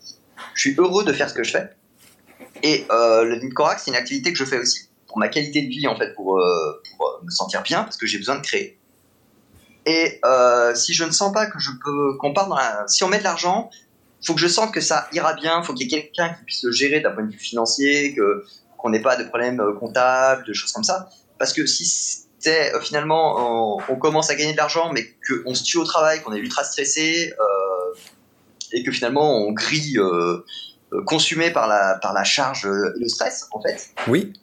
Je 0.53 0.61
suis 0.61 0.75
heureux 0.77 1.03
de 1.03 1.13
faire 1.13 1.29
ce 1.29 1.33
que 1.33 1.43
je 1.43 1.51
fais. 1.51 1.69
Et 2.63 2.85
euh, 2.91 3.23
le 3.23 3.37
Nidcorax, 3.37 3.83
c'est 3.83 3.91
une 3.91 3.97
activité 3.97 4.31
que 4.31 4.37
je 4.37 4.45
fais 4.45 4.59
aussi 4.59 4.89
pour 5.07 5.17
ma 5.17 5.27
qualité 5.27 5.61
de 5.61 5.69
vie 5.69 5.87
en 5.87 5.95
fait, 5.95 6.13
pour, 6.13 6.37
euh, 6.37 6.81
pour 6.97 7.07
euh, 7.07 7.25
me 7.25 7.29
sentir 7.29 7.61
bien 7.63 7.83
parce 7.83 7.97
que 7.97 8.05
j'ai 8.05 8.17
besoin 8.17 8.35
de 8.35 8.41
créer. 8.41 8.77
Et 9.85 10.19
euh, 10.25 10.73
si 10.73 10.93
je 10.93 11.03
ne 11.03 11.11
sens 11.11 11.31
pas 11.31 11.45
que 11.45 11.59
je 11.59 11.71
peux, 11.83 12.17
qu'on 12.17 12.33
part 12.33 12.47
dans 12.47 12.55
la, 12.55 12.85
si 12.87 13.03
on 13.03 13.07
met 13.07 13.19
de 13.19 13.23
l'argent, 13.23 13.69
faut 14.25 14.33
que 14.33 14.41
je 14.41 14.47
sente 14.47 14.73
que 14.73 14.81
ça 14.81 15.07
ira 15.13 15.33
bien, 15.33 15.61
faut 15.61 15.73
qu'il 15.73 15.91
y 15.91 15.95
ait 15.95 16.01
quelqu'un 16.01 16.29
qui 16.33 16.43
puisse 16.45 16.63
le 16.63 16.71
gérer 16.71 16.99
d'un 17.01 17.11
point 17.11 17.23
de 17.23 17.31
vue 17.31 17.37
financier, 17.37 18.15
que 18.15 18.43
qu'on 18.77 18.89
n'ait 18.89 19.01
pas 19.01 19.15
de 19.15 19.23
problèmes 19.23 19.61
comptables, 19.79 20.43
de 20.45 20.53
choses 20.53 20.71
comme 20.71 20.83
ça. 20.83 21.09
Parce 21.37 21.53
que 21.53 21.65
si 21.65 22.25
euh, 22.47 22.79
finalement 22.81 23.79
on, 23.89 23.95
commence 23.95 24.29
à 24.29 24.35
gagner 24.35 24.51
de 24.51 24.57
l'argent, 24.57 24.91
mais 24.93 25.03
qu'on 25.27 25.53
se 25.55 25.63
tue 25.63 25.77
au 25.77 25.83
travail, 25.83 26.21
qu'on 26.21 26.33
est 26.33 26.39
ultra 26.39 26.63
stressé 26.63 27.33
euh, 27.39 27.97
et 28.71 28.83
que 28.83 28.91
finalement 28.91 29.37
on 29.37 29.51
grille 29.51 29.97
euh, 29.97 30.43
consumé 31.05 31.49
par 31.49 31.67
la, 31.67 31.97
par 32.01 32.13
la 32.13 32.23
charge 32.23 32.65
et 32.65 32.99
le 32.99 33.07
stress 33.07 33.47
en 33.51 33.61
fait. 33.61 33.89
Oui, 34.07 34.33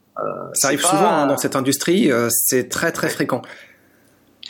ça 0.54 0.68
arrive 0.68 0.80
souvent 0.80 1.12
hein, 1.12 1.26
dans 1.26 1.36
cette 1.36 1.56
industrie, 1.56 2.10
c'est 2.30 2.68
très 2.68 2.92
très 2.92 3.08
fréquent. 3.08 3.42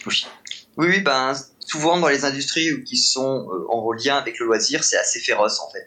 Oui. 0.06 0.26
Oui, 0.76 1.00
ben 1.00 1.32
souvent 1.60 1.98
dans 1.98 2.08
les 2.08 2.24
industries 2.24 2.82
qui 2.84 2.96
sont 2.96 3.48
en 3.68 3.92
lien 3.92 4.16
avec 4.16 4.38
le 4.38 4.46
loisir, 4.46 4.84
c'est 4.84 4.98
assez 4.98 5.20
féroce 5.20 5.60
en 5.60 5.70
fait 5.70 5.86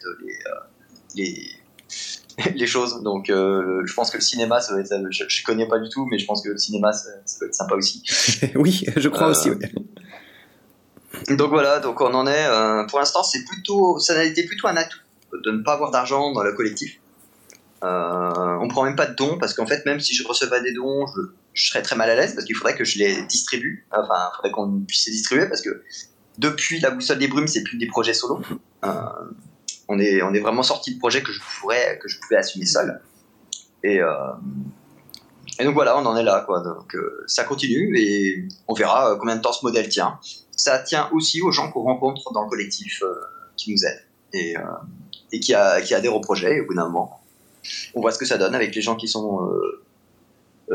les 1.15 1.56
les 2.56 2.68
choses. 2.68 3.01
Donc, 3.01 3.30
euh, 3.30 3.82
je 3.86 3.94
pense 3.94 4.12
que 4.12 4.18
le 4.18 4.24
cinéma, 4.24 4.62
ça 4.62 4.75
je, 4.84 5.24
ne 5.24 5.46
connais 5.46 5.68
pas 5.68 5.80
du 5.80 5.89
tout, 5.89 6.06
mais 6.06 6.20
je 6.20 6.25
pense 6.25 6.42
que 6.42 6.50
le 6.50 6.58
cinéma, 6.58 6.92
ça, 6.94 7.10
peut 7.39 7.48
être 7.48 7.56
sympa 7.56 7.75
aussi. 7.75 8.04
oui, 8.56 8.86
je 8.96 9.10
crois 9.10 9.27
aussi. 9.27 9.50
Donc 11.30 11.50
voilà, 11.50 11.80
donc 11.80 12.01
on 12.01 12.13
en 12.13 12.27
est. 12.27 12.46
Euh, 12.46 12.84
pour 12.86 13.00
l'instant, 13.00 13.24
c'est 13.24 13.44
plutôt, 13.46 14.00
ça 14.00 14.20
a 14.20 14.24
été 14.24 14.44
plutôt 14.46 14.68
un 14.68 14.77
atout 14.77 15.00
de 15.44 15.51
ne 15.51 15.63
pas 15.63 15.74
avoir 15.74 15.92
d'argent 15.92 16.32
dans 16.34 16.44
le 16.44 16.54
collectif. 16.54 17.00
Euh, 17.84 18.58
on 18.62 18.68
prend 18.68 18.84
même 18.84 18.96
pas 18.96 19.06
de 19.06 19.15
dons 19.15 19.38
parce 19.38 19.54
qu'en 19.54 19.65
fait, 19.65 19.86
même 19.86 20.00
si 20.00 20.13
je 20.13 20.25
recevais 20.27 20.62
des 20.62 20.74
dons, 20.74 21.06
je, 21.08 21.22
je 21.56 21.70
serais 21.70 21.82
très 21.82 21.96
mal 21.96 22.10
à 22.10 22.16
l'aise 22.16 22.36
parce 22.36 22.46
qu'il 22.46 22.56
faudrait 22.56 22.76
que 22.76 22.84
je 22.84 23.00
les 23.00 23.24
distribue. 23.24 23.88
Enfin, 23.92 24.30
il 24.32 24.36
faudrait 24.36 24.52
qu'on 24.52 24.82
puisse 24.82 25.08
les 25.08 25.14
distribuer 25.14 25.48
parce 25.48 25.62
que 25.62 25.84
depuis 26.38 26.82
la 26.82 26.92
boussole 26.92 27.18
des 27.18 27.30
brumes, 27.30 27.48
c'est 27.48 27.64
plus 27.64 27.78
des 27.78 27.88
projets 27.88 28.14
solo. 28.14 28.42
Euh, 28.84 28.92
on 29.88 29.98
est, 29.98 30.22
on 30.22 30.34
est 30.34 30.42
vraiment 30.42 30.64
sorti 30.64 30.94
de 30.94 31.00
projet 31.00 31.24
que 31.24 31.32
je 31.32 31.40
pourrais, 31.60 31.98
que 32.00 32.10
je 32.10 32.20
pouvais 32.20 32.36
assumer 32.36 32.66
seul. 32.66 33.02
Et, 33.84 34.02
euh, 34.02 34.12
et 35.58 35.64
donc 35.64 35.76
voilà, 35.76 35.98
on 35.98 36.06
en 36.06 36.18
est 36.18 36.24
là, 36.24 36.44
quoi. 36.46 36.62
Donc 36.62 36.94
euh, 36.94 37.24
ça 37.26 37.46
continue 37.46 37.98
et 37.98 38.46
on 38.68 38.74
verra 38.74 39.16
combien 39.18 39.38
de 39.38 39.42
temps 39.42 39.54
ce 39.54 39.66
modèle 39.66 39.88
tient. 39.88 40.20
Ça 40.52 40.80
tient 40.80 41.10
aussi 41.14 41.42
aux 41.42 41.52
gens 41.52 41.72
qu'on 41.72 41.84
rencontre 41.84 42.34
dans 42.34 42.44
le 42.44 42.50
collectif 42.50 43.02
qui 43.56 43.72
nous 43.72 43.86
aident 43.86 44.06
et, 44.34 44.56
et 45.32 45.40
qui, 45.40 45.54
a, 45.54 45.82
qui 45.82 45.94
adhèrent 45.94 46.16
au 46.16 46.22
projet. 46.22 46.58
Et 46.58 46.62
au 46.62 46.66
bout 46.66 46.74
d'un 46.74 46.86
moment, 46.86 47.22
on 47.94 48.02
voit 48.02 48.12
ce 48.12 48.20
que 48.20 48.26
ça 48.26 48.38
donne 48.38 48.56
avec 48.56 48.76
les 48.76 48.82
gens 48.82 48.96
qui 48.96 49.08
sont, 49.08 49.40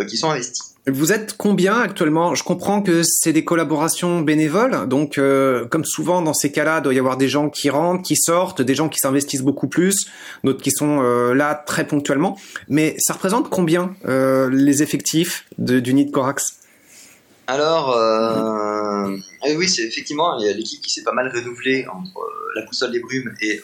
qui 0.09 0.17
sont 0.17 0.31
investis. 0.31 0.71
Vous 0.87 1.13
êtes 1.13 1.37
combien 1.37 1.79
actuellement? 1.79 2.35
Je 2.35 2.43
comprends 2.43 2.81
que 2.81 3.03
c'est 3.03 3.35
des 3.35 3.45
collaborations 3.45 4.23
bénévoles, 4.23 4.89
donc 4.89 5.19
euh, 5.19 5.67
comme 5.67 5.85
souvent 5.85 6.23
dans 6.23 6.33
ces 6.33 6.51
cas-là, 6.51 6.79
il 6.79 6.83
doit 6.83 6.95
y 6.95 6.99
avoir 6.99 7.19
des 7.19 7.29
gens 7.29 7.51
qui 7.51 7.69
rentrent, 7.69 8.03
qui 8.03 8.17
sortent, 8.17 8.63
des 8.63 8.75
gens 8.75 8.89
qui 8.89 8.99
s'investissent 8.99 9.43
beaucoup 9.43 9.69
plus, 9.69 10.07
d'autres 10.43 10.63
qui 10.63 10.71
sont 10.71 11.03
euh, 11.03 11.35
là 11.35 11.55
très 11.55 11.87
ponctuellement. 11.87 12.39
Mais 12.69 12.95
ça 12.99 13.13
représente 13.13 13.51
combien 13.51 13.95
euh, 14.07 14.49
les 14.51 14.83
effectifs 14.83 15.45
de, 15.59 15.81
du 15.81 15.93
Nid 15.93 16.11
Corax 16.11 16.61
Alors, 17.47 17.95
eh 19.47 19.57
oui, 19.57 19.69
c'est 19.69 19.83
effectivement 19.83 20.39
il 20.39 20.47
y 20.47 20.49
a 20.49 20.55
l'équipe 20.55 20.81
qui 20.81 20.91
s'est 20.91 21.05
pas 21.05 21.13
mal 21.13 21.31
renouvelée 21.35 21.87
entre 21.93 22.21
la 22.57 22.65
Boussole 22.65 22.91
des 22.91 23.01
Brumes 23.01 23.35
et 23.43 23.61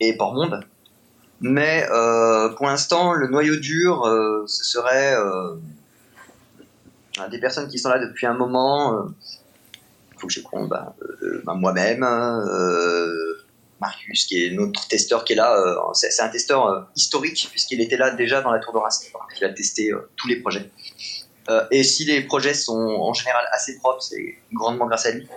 et 0.00 0.16
Portmonde. 0.16 0.60
Mais 1.46 1.86
euh, 1.90 2.48
pour 2.56 2.64
l'instant, 2.64 3.12
le 3.12 3.28
noyau 3.28 3.56
dur, 3.56 4.06
euh, 4.06 4.44
ce 4.46 4.64
serait 4.64 5.14
euh, 5.14 5.56
des 7.30 7.38
personnes 7.38 7.68
qui 7.68 7.78
sont 7.78 7.90
là 7.90 7.98
depuis 7.98 8.24
un 8.24 8.32
moment. 8.32 9.08
Il 10.12 10.18
faut 10.18 10.26
que 10.26 10.32
je 10.32 10.40
compte 10.40 10.70
bah, 10.70 10.96
bah, 11.44 11.52
moi-même, 11.52 12.00
Marius, 13.78 14.24
qui 14.24 14.46
est 14.46 14.52
notre 14.52 14.88
testeur 14.88 15.22
qui 15.22 15.34
est 15.34 15.36
là. 15.36 15.54
c'est 15.92 16.22
un 16.22 16.30
testeur 16.30 16.88
historique, 16.96 17.46
puisqu'il 17.50 17.82
était 17.82 17.98
là 17.98 18.12
déjà 18.12 18.40
dans 18.40 18.50
la 18.50 18.58
Tour 18.58 18.72
de 18.72 18.78
Race. 18.78 19.06
Il 19.38 19.44
a 19.44 19.50
testé 19.50 19.92
tous 20.16 20.28
les 20.28 20.36
projets. 20.36 20.70
et 21.70 21.84
si 21.84 22.06
les 22.06 22.22
projets 22.22 22.54
sont 22.54 22.72
en 22.72 23.12
général 23.12 23.44
assez 23.52 23.76
propres, 23.76 24.02
c'est 24.02 24.38
grandement 24.50 24.86
grâce 24.86 25.04
à 25.04 25.10
lui. 25.10 25.28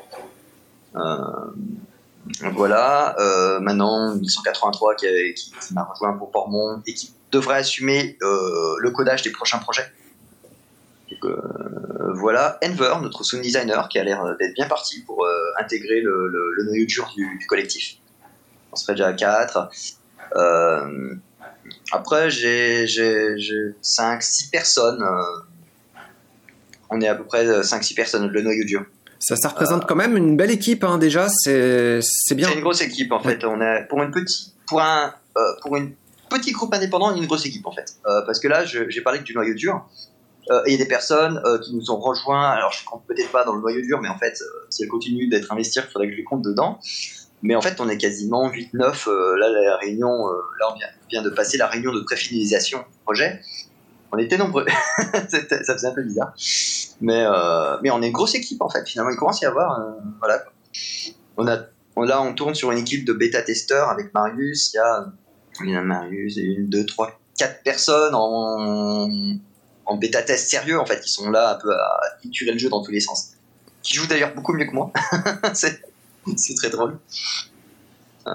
Voilà, 2.53 3.15
euh, 3.19 3.59
maintenant 3.59 4.15
1183 4.15 4.95
qui, 4.95 5.53
m'a 5.71 5.83
rejoint 5.83 6.13
pour 6.13 6.31
Portmont 6.31 6.81
et 6.85 6.93
qui 6.93 7.13
devrait 7.31 7.57
assumer 7.57 8.17
euh, 8.21 8.75
le 8.79 8.91
codage 8.91 9.21
des 9.21 9.31
prochains 9.31 9.59
projets. 9.59 9.85
Euh, 11.23 12.13
voilà, 12.13 12.59
Enver, 12.63 12.99
notre 13.01 13.23
sound 13.23 13.41
designer, 13.41 13.87
qui 13.89 13.97
a 13.97 14.03
l'air 14.03 14.35
d'être 14.37 14.53
bien 14.53 14.67
parti 14.67 15.01
pour 15.01 15.25
intégrer 15.59 16.01
le, 16.01 16.63
noyau 16.65 16.85
dur 16.85 17.11
du, 17.15 17.45
collectif. 17.47 17.97
On 18.71 18.75
serait 18.75 18.93
déjà 18.93 19.07
à 19.07 19.13
4. 19.13 19.69
après, 21.91 22.29
j'ai 22.29 22.85
5-6 22.85 24.51
personnes. 24.51 25.05
on 26.89 27.01
est 27.01 27.07
à 27.07 27.15
peu 27.15 27.23
près 27.23 27.45
5-6 27.61 27.95
personnes, 27.95 28.27
le 28.27 28.41
noyau 28.41 28.63
dur. 28.63 28.85
Ça, 29.19 29.35
ça 29.35 29.49
représente 29.49 29.85
quand 29.87 29.95
même 29.95 30.15
une 30.15 30.37
belle 30.37 30.51
équipe 30.51 30.83
hein, 30.83 30.97
déjà. 30.97 31.27
C'est 31.29 32.01
bien. 32.35 32.47
C'est 32.47 32.55
une 32.55 32.61
grosse 32.61 32.81
équipe 32.81 33.11
en 33.11 33.19
fait. 33.19 33.43
On 33.43 33.61
est 33.61 33.87
pour 33.87 34.01
une 34.03 34.11
petite 34.11 34.53
pour 34.67 34.81
un 34.81 35.13
euh, 35.37 35.41
pour 35.61 35.75
une 35.75 35.93
petit 36.29 36.51
groupe 36.51 36.73
indépendant, 36.73 37.15
une 37.15 37.25
grosse 37.25 37.45
équipe 37.45 37.65
en 37.65 37.71
fait. 37.71 37.95
Euh, 38.05 38.21
parce 38.25 38.39
que 38.39 38.47
là, 38.47 38.65
j'ai 38.65 39.01
parlé 39.01 39.19
du 39.19 39.33
noyau 39.33 39.53
dur. 39.53 39.85
Euh, 40.49 40.63
et 40.65 40.71
il 40.71 40.71
y 40.71 40.75
a 40.75 40.83
des 40.83 40.87
personnes 40.87 41.41
qui 41.63 41.75
nous 41.75 41.91
ont 41.91 41.97
rejoints. 41.97 42.49
Alors, 42.51 42.71
je 42.71 42.85
compte 42.85 43.03
peut-être 43.05 43.31
pas 43.31 43.43
dans 43.43 43.53
le 43.53 43.59
noyau 43.59 43.81
dur, 43.81 43.99
mais 44.01 44.07
en 44.07 44.17
fait, 44.17 44.41
si 44.69 44.83
elles 44.83 44.89
continuent 44.89 45.29
d'être 45.29 45.51
investies, 45.51 45.79
il 45.79 45.91
faudrait 45.91 46.07
que 46.07 46.13
je 46.13 46.17
les 46.17 46.23
compte 46.23 46.41
dedans. 46.41 46.79
Mais 47.43 47.55
en 47.55 47.61
fait, 47.61 47.79
on 47.81 47.89
est 47.89 47.97
quasiment 47.97 48.49
8-9. 48.49 49.09
là, 49.37 49.49
la 49.49 49.77
réunion, 49.77 50.27
là, 50.59 50.71
on 50.71 50.75
vient, 50.75 50.87
vient, 51.09 51.21
de 51.21 51.29
passer 51.29 51.57
la 51.57 51.67
réunion 51.67 51.91
de 51.91 51.99
préfinalisation 51.99 52.79
du 52.79 52.97
projet 53.03 53.41
on 54.11 54.17
était 54.17 54.37
nombreux. 54.37 54.65
ça 55.29 55.73
faisait 55.73 55.87
un 55.87 55.93
peu 55.93 56.03
bizarre. 56.03 56.33
Mais, 57.01 57.23
euh, 57.25 57.77
mais 57.81 57.89
on 57.91 58.01
est 58.01 58.07
une 58.07 58.13
grosse 58.13 58.35
équipe 58.35 58.61
en 58.61 58.69
fait. 58.69 58.85
Finalement, 58.87 59.11
il 59.11 59.17
commence 59.17 59.43
à 59.43 59.47
y 59.47 59.49
avoir. 59.49 59.79
Euh, 59.79 59.91
voilà. 60.19 60.43
On 61.37 61.47
a, 61.47 61.57
là, 62.05 62.21
on 62.21 62.33
tourne 62.33 62.55
sur 62.55 62.71
une 62.71 62.79
équipe 62.79 63.05
de 63.05 63.13
bêta-testeurs 63.13 63.89
avec 63.89 64.13
Marius. 64.13 64.73
Il 64.73 64.77
y 64.77 64.79
a, 64.79 65.05
il 65.63 65.81
Marius, 65.81 66.37
une, 66.37 66.69
deux, 66.69 66.85
trois, 66.85 67.19
quatre 67.37 67.63
personnes 67.63 68.15
en, 68.15 69.09
en 69.85 69.97
bêta-test 69.97 70.49
sérieux 70.49 70.79
en 70.79 70.85
fait, 70.85 71.01
qui 71.01 71.11
sont 71.11 71.29
là 71.29 71.51
un 71.51 71.55
peu 71.55 71.73
à 71.73 71.99
tituler 72.21 72.51
le 72.51 72.57
jeu 72.57 72.69
dans 72.69 72.83
tous 72.83 72.91
les 72.91 72.99
sens. 72.99 73.31
Qui 73.81 73.95
jouent 73.95 74.07
d'ailleurs 74.07 74.33
beaucoup 74.33 74.53
mieux 74.53 74.65
que 74.65 74.73
moi. 74.73 74.91
c'est 75.53 76.55
très 76.55 76.69
drôle. 76.69 76.97
Euh, 78.27 78.31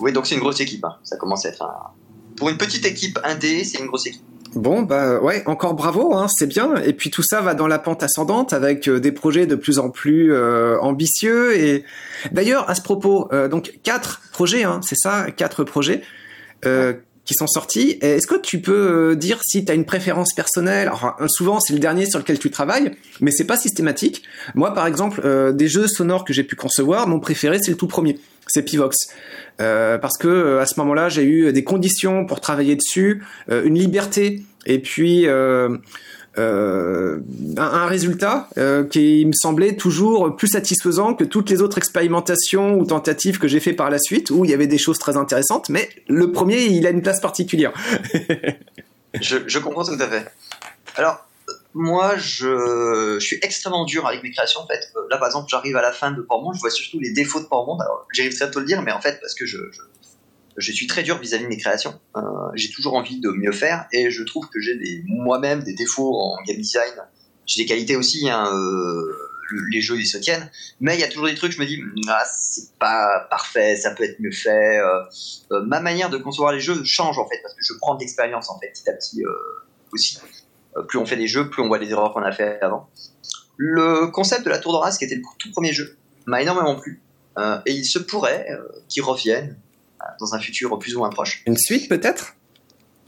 oui, 0.00 0.12
donc 0.12 0.26
c'est 0.26 0.34
une 0.34 0.40
grosse 0.40 0.60
équipe. 0.60 0.84
Hein. 0.84 0.96
Ça 1.04 1.16
commence 1.16 1.46
à 1.46 1.50
être 1.50 1.62
un... 1.62 1.92
Pour 2.36 2.48
une 2.48 2.56
petite 2.56 2.84
équipe 2.84 3.18
indé, 3.22 3.62
c'est 3.64 3.78
une 3.78 3.86
grosse 3.86 4.06
équipe. 4.06 4.24
Bon, 4.54 4.82
bah 4.82 5.20
ouais, 5.20 5.42
encore 5.46 5.74
bravo, 5.74 6.14
hein, 6.14 6.26
c'est 6.28 6.46
bien. 6.46 6.76
Et 6.76 6.92
puis 6.92 7.10
tout 7.10 7.22
ça 7.22 7.40
va 7.40 7.54
dans 7.54 7.66
la 7.66 7.78
pente 7.78 8.02
ascendante 8.02 8.52
avec 8.52 8.88
euh, 8.88 9.00
des 9.00 9.12
projets 9.12 9.46
de 9.46 9.56
plus 9.56 9.78
en 9.78 9.90
plus 9.90 10.32
euh, 10.32 10.78
ambitieux. 10.80 11.56
Et 11.56 11.84
d'ailleurs, 12.32 12.68
à 12.70 12.74
ce 12.74 12.82
propos, 12.82 13.28
euh, 13.32 13.48
donc 13.48 13.78
quatre 13.82 14.22
projets, 14.32 14.64
hein, 14.64 14.80
c'est 14.82 14.98
ça, 14.98 15.26
quatre 15.30 15.64
projets 15.64 16.02
qui 17.24 17.34
sont 17.34 17.46
sortis. 17.46 17.98
Est-ce 18.00 18.26
que 18.26 18.34
tu 18.34 18.60
peux 18.60 19.16
dire 19.16 19.40
si 19.42 19.64
tu 19.64 19.72
as 19.72 19.74
une 19.74 19.86
préférence 19.86 20.34
personnelle? 20.34 20.90
Enfin, 20.92 21.14
souvent 21.28 21.60
c'est 21.60 21.72
le 21.72 21.78
dernier 21.78 22.06
sur 22.06 22.18
lequel 22.18 22.38
tu 22.38 22.50
travailles, 22.50 22.92
mais 23.20 23.30
c'est 23.30 23.46
pas 23.46 23.56
systématique. 23.56 24.22
Moi, 24.54 24.74
par 24.74 24.86
exemple, 24.86 25.22
des 25.54 25.68
jeux 25.68 25.86
sonores 25.86 26.24
que 26.24 26.32
j'ai 26.32 26.44
pu 26.44 26.54
concevoir, 26.56 27.08
mon 27.08 27.20
préféré 27.20 27.58
c'est 27.62 27.70
le 27.70 27.76
tout 27.76 27.88
premier, 27.88 28.18
c'est 28.46 28.62
Pivox. 28.62 29.08
Euh, 29.60 29.98
parce 29.98 30.18
que 30.18 30.26
euh, 30.26 30.60
à 30.60 30.66
ce 30.66 30.78
moment-là, 30.80 31.08
j'ai 31.08 31.24
eu 31.24 31.52
des 31.52 31.64
conditions 31.64 32.26
pour 32.26 32.40
travailler 32.40 32.74
dessus, 32.74 33.22
euh, 33.50 33.64
une 33.64 33.78
liberté, 33.78 34.42
et 34.66 34.80
puis 34.80 35.26
un, 36.36 37.20
un, 37.56 37.86
résultat 37.86 38.48
qui 38.90 39.24
me 39.26 39.32
semblait 39.32 39.76
toujours 39.76 40.34
plus 40.36 40.48
satisfaisant 40.48 41.14
que 41.14 41.24
toutes 41.24 41.50
les 41.50 41.62
autres 41.62 41.78
expérimentations 41.78 42.74
ou 42.78 42.84
tentatives 42.84 43.38
que 43.38 43.48
j'ai 43.48 43.60
fait 43.60 43.72
par 43.72 43.90
la 43.90 43.98
suite, 43.98 44.30
où 44.30 44.44
il 44.44 44.50
y 44.50 44.54
avait 44.54 44.66
des 44.66 44.78
choses 44.78 44.98
très 44.98 45.16
intéressantes. 45.16 45.68
Mais 45.68 45.88
le 46.08 46.32
premier, 46.32 46.64
il 46.64 46.86
a 46.86 46.90
une 46.90 47.02
place 47.02 47.20
particulière. 47.20 47.72
je, 49.20 49.58
comprends 49.58 49.84
tout 49.84 49.98
à 50.00 50.08
fait. 50.08 50.26
Alors, 50.96 51.26
moi, 51.74 52.16
je, 52.16 53.18
suis 53.20 53.38
extrêmement 53.42 53.84
dur 53.84 54.06
avec 54.06 54.22
mes 54.22 54.30
créations. 54.30 54.60
En 54.60 54.66
fait, 54.66 54.92
là, 55.10 55.18
par 55.18 55.26
exemple, 55.26 55.48
j'arrive 55.48 55.76
à 55.76 55.82
la 55.82 55.92
fin 55.92 56.12
de 56.12 56.20
Portmonde, 56.20 56.54
je 56.54 56.60
vois 56.60 56.70
surtout 56.70 57.00
les 57.00 57.12
défauts 57.12 57.40
de 57.40 57.46
Portmonde. 57.46 57.80
Alors, 57.82 58.06
j'arriverai 58.12 58.44
à 58.44 58.48
te 58.48 58.58
le 58.58 58.64
dire, 58.64 58.82
mais 58.82 58.92
en 58.92 59.00
fait, 59.00 59.20
parce 59.20 59.34
que 59.34 59.46
je, 59.46 59.58
je, 59.72 59.80
je 60.56 60.72
suis 60.72 60.86
très 60.86 61.02
dur 61.02 61.18
vis-à-vis 61.18 61.44
de 61.44 61.48
mes 61.48 61.56
créations. 61.56 61.98
Euh, 62.16 62.20
j'ai 62.54 62.70
toujours 62.70 62.94
envie 62.94 63.20
de 63.20 63.30
mieux 63.30 63.52
faire, 63.52 63.86
et 63.92 64.10
je 64.10 64.22
trouve 64.22 64.48
que 64.48 64.60
j'ai 64.60 65.02
moi-même 65.06 65.62
des 65.62 65.74
défauts 65.74 66.16
en 66.16 66.42
game 66.44 66.58
design. 66.58 66.92
J'ai 67.46 67.62
des 67.62 67.68
qualités 67.68 67.96
aussi. 67.96 68.28
Hein, 68.28 68.50
euh, 68.52 69.18
les 69.70 69.82
jeux 69.82 69.98
ils 69.98 70.06
se 70.06 70.16
tiennent, 70.16 70.50
mais 70.80 70.94
il 70.94 71.00
y 71.00 71.04
a 71.04 71.08
toujours 71.08 71.26
des 71.26 71.34
trucs. 71.34 71.52
Je 71.52 71.60
me 71.60 71.66
dis, 71.66 71.80
ah, 72.08 72.24
c'est 72.34 72.72
pas 72.78 73.26
parfait, 73.30 73.76
ça 73.76 73.90
peut 73.90 74.04
être 74.04 74.18
mieux 74.18 74.32
fait. 74.32 74.78
Euh, 74.78 75.62
ma 75.64 75.80
manière 75.80 76.08
de 76.08 76.16
concevoir 76.16 76.52
les 76.52 76.60
jeux 76.60 76.82
change 76.84 77.18
en 77.18 77.28
fait, 77.28 77.40
parce 77.42 77.54
que 77.54 77.62
je 77.62 77.74
prends 77.78 77.94
de 77.94 78.00
l'expérience 78.00 78.50
en 78.50 78.58
fait, 78.58 78.68
petit 78.68 78.88
à 78.88 78.94
petit 78.94 79.22
aussi. 79.92 80.18
Plus 80.88 80.98
on 80.98 81.06
fait 81.06 81.16
des 81.16 81.28
jeux, 81.28 81.50
plus 81.50 81.62
on 81.62 81.68
voit 81.68 81.78
les 81.78 81.90
erreurs 81.90 82.12
qu'on 82.14 82.22
a 82.22 82.32
fait 82.32 82.60
avant. 82.62 82.88
Le 83.56 84.08
concept 84.08 84.44
de 84.44 84.50
la 84.50 84.58
tour 84.58 84.72
de 84.72 84.78
race, 84.78 84.98
qui 84.98 85.04
était 85.04 85.14
le 85.14 85.22
tout 85.38 85.52
premier 85.52 85.72
jeu, 85.72 85.96
m'a 86.26 86.40
énormément 86.40 86.76
plu. 86.76 87.02
Et 87.66 87.72
il 87.72 87.84
se 87.84 87.98
pourrait 87.98 88.48
qu'il 88.88 89.02
revienne 89.02 89.56
dans 90.20 90.34
un 90.34 90.40
futur 90.40 90.78
plus 90.78 90.94
ou 90.96 90.98
moins 90.98 91.10
proche. 91.10 91.42
Une 91.46 91.56
suite 91.56 91.88
peut-être? 91.88 92.34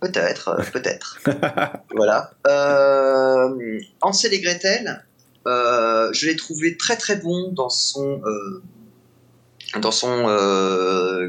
Peut-être, 0.00 0.56
peut-être. 0.72 1.18
voilà. 1.94 2.32
Euh, 2.46 3.78
Ansel 4.02 4.34
et 4.34 4.40
Gretel, 4.40 5.04
je 5.46 6.26
l'ai 6.26 6.36
trouvé 6.36 6.76
très 6.76 6.96
très 6.96 7.16
bon 7.16 7.52
dans 7.52 7.70
son 7.70 8.20
dans 9.80 9.90
son 9.90 10.26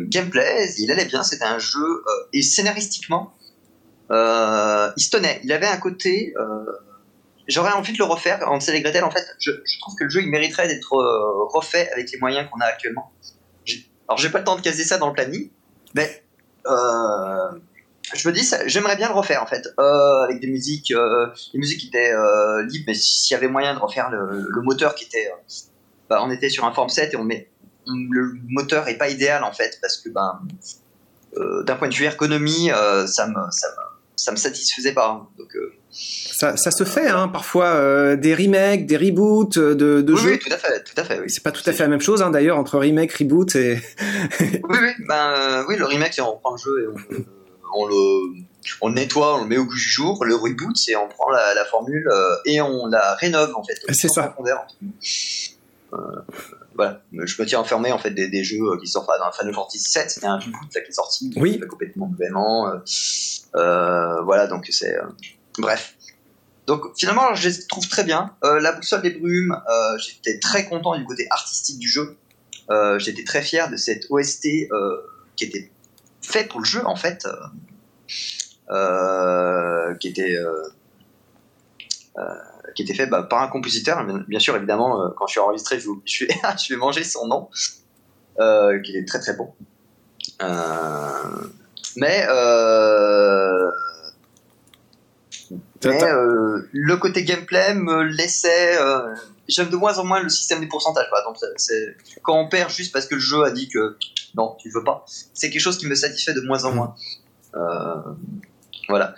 gameplay. 0.09 0.69
Il 0.77 0.91
allait 0.91 1.05
bien, 1.05 1.23
c'était 1.23 1.45
un 1.45 1.59
jeu 1.59 2.03
et 2.33 2.41
scénaristiquement, 2.41 3.33
euh, 4.11 4.91
il 4.95 5.03
se 5.03 5.09
tenait. 5.09 5.39
Il 5.43 5.51
avait 5.51 5.67
un 5.67 5.77
côté. 5.77 6.33
Euh, 6.37 6.43
J'aurais 7.47 7.71
envie 7.71 7.93
de 7.93 7.97
le 7.97 8.03
refaire. 8.03 8.39
En 8.49 8.59
et 8.59 8.81
Gretel, 8.81 9.05
en 9.05 9.11
fait, 9.11 9.25
je, 9.39 9.51
je, 9.51 9.79
trouve 9.79 9.95
que 9.95 10.03
le 10.03 10.09
jeu 10.09 10.21
il 10.21 10.29
mériterait 10.29 10.67
d'être 10.67 10.93
euh, 10.93 11.45
refait 11.45 11.89
avec 11.93 12.11
les 12.11 12.19
moyens 12.19 12.49
qu'on 12.51 12.59
a 12.59 12.65
actuellement. 12.65 13.09
Alors, 14.07 14.17
j'ai 14.17 14.29
pas 14.29 14.39
le 14.39 14.45
temps 14.45 14.55
de 14.55 14.61
caser 14.61 14.83
ça 14.83 14.97
dans 14.97 15.07
le 15.07 15.13
planning, 15.13 15.49
mais 15.93 16.23
euh, 16.67 17.51
je 18.13 18.27
me 18.27 18.33
dis, 18.33 18.49
j'aimerais 18.67 18.95
bien 18.95 19.09
le 19.09 19.13
refaire 19.13 19.43
en 19.43 19.45
fait, 19.45 19.67
euh, 19.79 20.23
avec 20.23 20.39
des 20.39 20.47
musiques, 20.47 20.91
euh, 20.91 21.27
des 21.53 21.59
musiques 21.59 21.81
qui 21.81 21.87
étaient 21.87 22.13
euh, 22.13 22.63
libres, 22.63 22.85
mais 22.87 22.93
s'il 22.93 23.33
y 23.33 23.37
avait 23.37 23.47
moyen 23.47 23.73
de 23.73 23.79
refaire 23.79 24.09
le, 24.09 24.47
le 24.47 24.61
moteur 24.61 24.95
qui 24.95 25.05
était, 25.05 25.29
bah, 26.09 26.21
on 26.23 26.31
était 26.31 26.49
sur 26.49 26.65
un 26.65 26.71
form 26.71 26.89
set 26.89 27.13
et 27.13 27.17
on 27.17 27.23
met, 27.23 27.49
le 27.85 28.33
moteur 28.47 28.87
est 28.87 28.97
pas 28.97 29.09
idéal 29.09 29.43
en 29.43 29.51
fait 29.51 29.77
parce 29.81 29.97
que 29.97 30.09
ben, 30.09 30.41
d'un 31.65 31.75
point 31.75 31.87
de 31.89 31.93
vue 31.93 32.05
ergonomie, 32.05 32.69
ça 33.07 33.27
me, 33.27 33.51
ça 33.51 33.67
me 33.69 33.86
ça 34.17 34.31
me 34.31 34.37
satisfaisait 34.37 34.93
pas. 34.93 35.09
Hein. 35.09 35.27
Donc, 35.37 35.55
euh, 35.55 35.73
ça, 35.91 36.57
ça, 36.57 36.71
se 36.71 36.83
fait 36.83 37.07
hein, 37.07 37.27
parfois 37.29 37.67
euh, 37.67 38.15
des 38.15 38.35
remakes, 38.35 38.85
des 38.85 38.97
reboots 38.97 39.57
euh, 39.57 39.75
de, 39.75 40.01
de 40.01 40.13
oui, 40.13 40.19
jeux. 40.19 40.31
Oui, 40.31 40.39
tout 40.39 40.51
à 40.51 40.57
fait, 40.57 40.83
tout 40.83 40.99
à 40.99 41.03
fait. 41.03 41.19
Oui. 41.19 41.29
C'est 41.29 41.43
pas 41.43 41.51
tout 41.51 41.67
à 41.67 41.71
fait 41.71 41.83
la 41.83 41.89
même 41.89 42.01
chose 42.01 42.21
hein, 42.21 42.31
d'ailleurs 42.31 42.57
entre 42.57 42.77
remake, 42.79 43.13
reboot 43.13 43.55
et. 43.55 43.79
oui, 44.39 44.59
oui, 44.69 44.89
ben 45.07 45.65
oui, 45.69 45.77
le 45.77 45.85
remake 45.85 46.13
c'est 46.13 46.21
on 46.21 46.37
prend 46.37 46.51
le 46.51 46.57
jeu 46.57 46.83
et 46.83 46.87
on, 46.87 47.79
on 47.81 47.87
le 47.87 48.43
on 48.81 48.89
le 48.89 48.95
nettoie, 48.95 49.37
on 49.37 49.43
le 49.43 49.47
met 49.47 49.57
au 49.57 49.65
goût 49.65 49.75
du 49.75 49.79
jour. 49.79 50.25
Le 50.25 50.35
reboot, 50.35 50.75
c'est 50.75 50.95
on 50.95 51.07
prend 51.07 51.29
la, 51.29 51.53
la 51.53 51.63
formule 51.63 52.09
et 52.45 52.59
on 52.59 52.87
la 52.87 53.13
rénove 53.15 53.55
en 53.55 53.63
fait. 53.63 53.79
C'est 53.93 54.09
ça. 54.09 54.35
Euh, 55.93 55.97
voilà, 56.77 57.01
je 57.11 57.41
me 57.41 57.47
tiens 57.47 57.59
enfermé 57.59 57.91
en 57.91 57.97
fait 57.97 58.11
des, 58.11 58.29
des 58.29 58.43
jeux 58.43 58.77
qui 58.79 58.87
sortent 58.87 59.09
dans 59.19 59.31
Final 59.31 59.53
Fantasy 59.53 59.79
VII, 59.79 60.09
c'était 60.09 60.27
un 60.27 60.37
reboot 60.37 60.69
qui 60.71 60.77
est 60.77 60.91
sorti, 60.91 61.33
oui. 61.35 61.59
complètement 61.67 62.07
nouvellement. 62.07 62.71
Euh, 63.55 64.21
voilà, 64.21 64.47
donc 64.47 64.67
c'est. 64.69 64.95
Euh, 64.95 65.07
bref. 65.57 65.95
Donc 66.67 66.83
finalement, 66.97 67.33
je 67.33 67.49
les 67.49 67.67
trouve 67.67 67.87
très 67.87 68.03
bien. 68.03 68.35
Euh, 68.43 68.59
la 68.59 68.73
boussole 68.73 69.01
des 69.01 69.11
brumes, 69.11 69.57
j'étais 69.97 70.39
très 70.39 70.65
content 70.65 70.97
du 70.97 71.05
côté 71.05 71.27
artistique 71.29 71.79
du 71.79 71.89
jeu. 71.89 72.17
j'étais 72.97 73.23
très 73.23 73.41
fier 73.41 73.69
de 73.69 73.77
cette 73.77 74.05
OST 74.09 74.47
qui 75.35 75.45
était 75.45 75.71
fait 76.21 76.47
pour 76.47 76.59
le 76.59 76.65
jeu 76.65 76.85
en 76.85 76.95
fait, 76.95 77.25
qui 79.99 80.07
était 80.09 80.37
qui 82.77 82.83
était 82.83 82.93
fait 82.93 83.07
bah, 83.07 83.23
par 83.23 83.41
un 83.41 83.49
compositeur. 83.49 84.05
Bien 84.27 84.39
sûr, 84.39 84.55
évidemment, 84.55 85.11
quand 85.17 85.27
je 85.27 85.31
suis 85.31 85.39
enregistré, 85.41 85.79
je, 85.79 85.89
je, 86.05 86.25
vais, 86.25 86.33
je 86.63 86.73
vais 86.73 86.79
manger 86.79 87.03
son 87.03 87.27
nom, 87.27 87.49
qui 88.83 88.95
est 88.95 89.05
très 89.05 89.19
très 89.19 89.35
bon. 89.35 89.51
Mais, 91.97 92.25
euh, 92.29 93.71
mais 95.83 96.03
euh, 96.03 96.61
le 96.71 96.97
côté 96.97 97.23
gameplay 97.23 97.73
me 97.73 98.03
laissait. 98.03 98.79
Euh, 98.79 99.15
J'aime 99.47 99.69
de 99.69 99.77
moins 99.77 99.97
en 99.97 100.03
moins 100.03 100.21
le 100.21 100.27
système 100.27 100.59
des 100.59 100.67
pourcentages. 100.67 101.07
Par 101.09 101.19
exemple, 101.19 101.39
quand 102.21 102.37
on 102.37 102.49
perd 102.49 102.69
juste 102.69 102.91
parce 102.91 103.05
que 103.05 103.15
le 103.15 103.21
jeu 103.21 103.43
a 103.43 103.51
dit 103.51 103.69
que 103.69 103.97
non, 104.35 104.57
tu 104.59 104.69
veux 104.69 104.83
pas, 104.83 105.05
c'est 105.33 105.49
quelque 105.49 105.61
chose 105.61 105.77
qui 105.77 105.87
me 105.87 105.95
satisfait 105.95 106.33
de 106.33 106.41
moins 106.41 106.65
en 106.65 106.73
moins. 106.73 106.95
Euh, 107.55 107.95
voilà. 108.89 109.15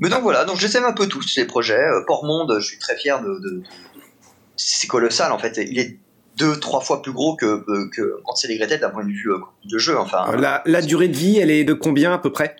Mais 0.00 0.08
donc 0.08 0.22
voilà, 0.22 0.44
donc 0.44 0.58
j'essaie 0.58 0.78
un 0.78 0.92
peu 0.92 1.06
tous 1.06 1.22
ces 1.22 1.46
projets. 1.46 1.82
Port 2.06 2.24
Monde, 2.24 2.56
je 2.60 2.66
suis 2.66 2.78
très 2.78 2.96
fier 2.96 3.20
de, 3.22 3.38
de, 3.38 3.50
de 3.50 3.62
c'est 4.56 4.86
colossal 4.86 5.32
en 5.32 5.38
fait. 5.38 5.58
Il 5.58 5.78
est 5.78 5.98
deux, 6.36 6.58
trois 6.58 6.80
fois 6.80 7.02
plus 7.02 7.12
gros 7.12 7.36
que, 7.36 7.64
que 7.90 8.20
Hansel 8.24 8.50
et 8.50 8.58
Gretel 8.58 8.80
d'un 8.80 8.90
point 8.90 9.04
de 9.04 9.10
vue 9.10 9.30
euh, 9.30 9.38
de 9.64 9.78
jeu. 9.78 9.98
Enfin, 9.98 10.34
la, 10.36 10.62
la, 10.64 10.80
durée 10.82 11.08
de 11.08 11.16
vie, 11.16 11.38
elle 11.38 11.50
est 11.50 11.64
de 11.64 11.74
combien 11.74 12.14
à 12.14 12.18
peu 12.18 12.32
près? 12.32 12.56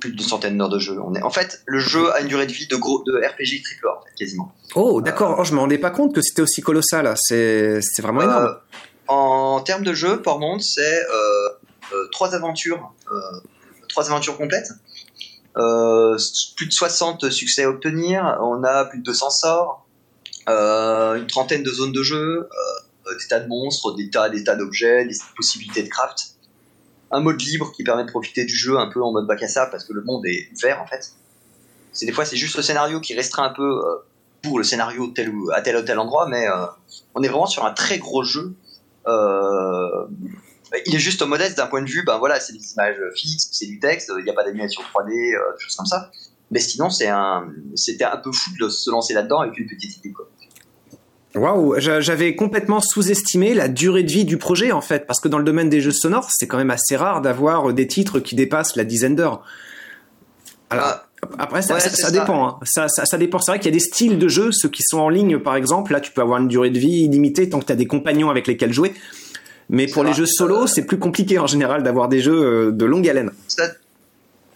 Plus 0.00 0.12
d'une 0.12 0.26
centaine 0.26 0.56
d'heures 0.56 0.68
de 0.68 0.78
jeu. 0.78 0.98
On 1.02 1.14
est... 1.14 1.22
En 1.22 1.30
fait, 1.30 1.62
le 1.66 1.78
jeu 1.78 2.12
a 2.12 2.20
une 2.20 2.28
durée 2.28 2.46
de 2.46 2.52
vie 2.52 2.66
de, 2.66 2.76
gros, 2.76 3.02
de 3.04 3.12
RPG 3.12 3.62
triple 3.62 3.88
en 3.88 4.00
fait, 4.02 4.14
quasiment. 4.16 4.54
Oh, 4.74 5.00
d'accord. 5.00 5.36
Oh, 5.38 5.44
je 5.44 5.52
me 5.52 5.58
rendais 5.58 5.78
pas 5.78 5.90
compte 5.90 6.14
que 6.14 6.22
c'était 6.22 6.42
aussi 6.42 6.62
colossal. 6.62 7.12
C'est 7.16 7.80
vraiment 7.98 8.22
énorme. 8.22 8.44
Euh, 8.44 8.54
en 9.08 9.60
termes 9.60 9.82
de 9.82 9.92
jeu, 9.92 10.22
Monde, 10.24 10.62
c'est 10.62 11.02
euh, 11.02 11.48
euh, 11.92 12.08
trois 12.12 12.34
aventures, 12.36 12.92
euh, 13.10 13.20
trois 13.88 14.06
aventures 14.06 14.36
complètes. 14.36 14.70
Plus 16.56 16.66
de 16.66 16.72
60 16.72 17.30
succès 17.30 17.64
à 17.64 17.70
obtenir. 17.70 18.38
On 18.40 18.64
a 18.64 18.84
plus 18.84 18.98
de 18.98 19.04
200 19.04 19.30
sorts. 19.30 19.86
Euh, 20.48 21.16
une 21.16 21.26
trentaine 21.26 21.62
de 21.62 21.70
zones 21.70 21.92
de 21.92 22.02
jeu, 22.02 22.48
euh, 23.06 23.14
des 23.18 23.28
tas 23.28 23.40
de 23.40 23.48
monstres, 23.48 23.94
des 23.94 24.10
tas, 24.10 24.28
des 24.28 24.42
tas 24.42 24.56
d'objets, 24.56 25.04
des 25.04 25.16
possibilités 25.36 25.82
de 25.82 25.88
craft. 25.88 26.34
Un 27.10 27.20
mode 27.20 27.40
libre 27.40 27.72
qui 27.72 27.84
permet 27.84 28.04
de 28.04 28.10
profiter 28.10 28.44
du 28.44 28.54
jeu 28.54 28.78
un 28.78 28.88
peu 28.88 29.02
en 29.02 29.12
mode 29.12 29.26
bac 29.26 29.42
à 29.42 29.48
sable 29.48 29.70
parce 29.70 29.84
que 29.84 29.92
le 29.92 30.02
monde 30.02 30.24
est 30.26 30.48
ouvert 30.56 30.80
en 30.80 30.86
fait. 30.86 31.12
C'est 31.92 32.06
des 32.06 32.12
fois 32.12 32.24
c'est 32.24 32.36
juste 32.36 32.56
le 32.56 32.62
scénario 32.62 33.00
qui 33.00 33.14
restreint 33.14 33.44
un 33.44 33.52
peu 33.52 33.62
euh, 33.62 33.96
pour 34.42 34.58
le 34.58 34.64
scénario 34.64 35.08
tel 35.08 35.28
ou, 35.28 35.50
à 35.52 35.60
tel 35.60 35.76
ou 35.76 35.82
tel 35.82 35.98
endroit, 35.98 36.26
mais 36.26 36.46
on 37.14 37.22
est 37.22 37.28
vraiment 37.28 37.46
sur 37.46 37.66
un 37.66 37.72
très 37.72 37.98
gros 37.98 38.22
jeu. 38.22 38.54
Il 40.86 40.94
est 40.94 41.00
juste 41.00 41.22
modeste 41.22 41.56
d'un 41.56 41.66
point 41.66 41.82
de 41.82 41.88
vue, 41.88 42.04
ben 42.04 42.18
voilà, 42.18 42.40
c'est 42.40 42.52
des 42.52 42.72
images 42.72 42.96
fixes, 43.16 43.48
c'est 43.52 43.66
du 43.66 43.78
texte, 43.78 44.12
il 44.18 44.24
n'y 44.24 44.30
a 44.30 44.34
pas 44.34 44.44
d'animation 44.44 44.82
3D, 44.82 45.10
des 45.10 45.34
choses 45.58 45.76
comme 45.76 45.86
ça. 45.86 46.10
Mais 46.50 46.60
sinon, 46.60 46.90
c'est 46.90 47.08
un, 47.08 47.48
c'était 47.76 48.04
un 48.04 48.16
peu 48.16 48.32
fou 48.32 48.50
de 48.60 48.68
se 48.68 48.90
lancer 48.90 49.14
là-dedans 49.14 49.40
avec 49.40 49.56
une 49.58 49.68
petite 49.68 49.96
idée. 49.98 50.12
Quoi. 50.12 50.28
Waouh, 51.36 51.78
j'avais 51.78 52.34
complètement 52.34 52.80
sous-estimé 52.80 53.54
la 53.54 53.68
durée 53.68 54.02
de 54.02 54.10
vie 54.10 54.24
du 54.24 54.36
projet 54.36 54.72
en 54.72 54.80
fait, 54.80 55.06
parce 55.06 55.20
que 55.20 55.28
dans 55.28 55.38
le 55.38 55.44
domaine 55.44 55.68
des 55.68 55.80
jeux 55.80 55.92
sonores, 55.92 56.30
c'est 56.32 56.48
quand 56.48 56.56
même 56.56 56.72
assez 56.72 56.96
rare 56.96 57.22
d'avoir 57.22 57.72
des 57.72 57.86
titres 57.86 58.18
qui 58.18 58.34
dépassent 58.34 58.74
la 58.74 58.82
dizaine 58.82 59.14
d'heures. 59.14 59.44
Alors 60.70 60.86
ah. 60.88 61.04
après, 61.38 61.62
ça, 61.62 61.74
ouais, 61.74 61.80
ça, 61.80 61.90
ça 61.90 62.10
dépend. 62.10 62.48
Hein. 62.48 62.58
Ça, 62.64 62.88
ça, 62.88 63.16
dépend. 63.16 63.38
C'est 63.38 63.52
vrai 63.52 63.60
qu'il 63.60 63.68
y 63.68 63.74
a 63.74 63.78
des 63.78 63.84
styles 63.84 64.18
de 64.18 64.28
jeux, 64.28 64.50
ceux 64.50 64.68
qui 64.68 64.82
sont 64.82 64.98
en 64.98 65.08
ligne 65.08 65.38
par 65.38 65.54
exemple. 65.54 65.92
Là, 65.92 66.00
tu 66.00 66.10
peux 66.10 66.20
avoir 66.20 66.40
une 66.40 66.48
durée 66.48 66.70
de 66.70 66.78
vie 66.80 67.04
illimitée 67.04 67.48
tant 67.48 67.60
que 67.60 67.66
tu 67.66 67.72
as 67.72 67.76
des 67.76 67.86
compagnons 67.86 68.30
avec 68.30 68.48
lesquels 68.48 68.72
jouer. 68.72 68.92
Mais 69.70 69.86
pour 69.86 70.04
les 70.04 70.12
jeux 70.12 70.26
solo, 70.26 70.66
c'est 70.66 70.84
plus 70.84 70.98
compliqué 70.98 71.38
en 71.38 71.46
général 71.46 71.82
d'avoir 71.82 72.08
des 72.08 72.20
jeux 72.20 72.68
euh, 72.68 72.72
de 72.72 72.84
longue 72.84 73.08
haleine 73.08 73.30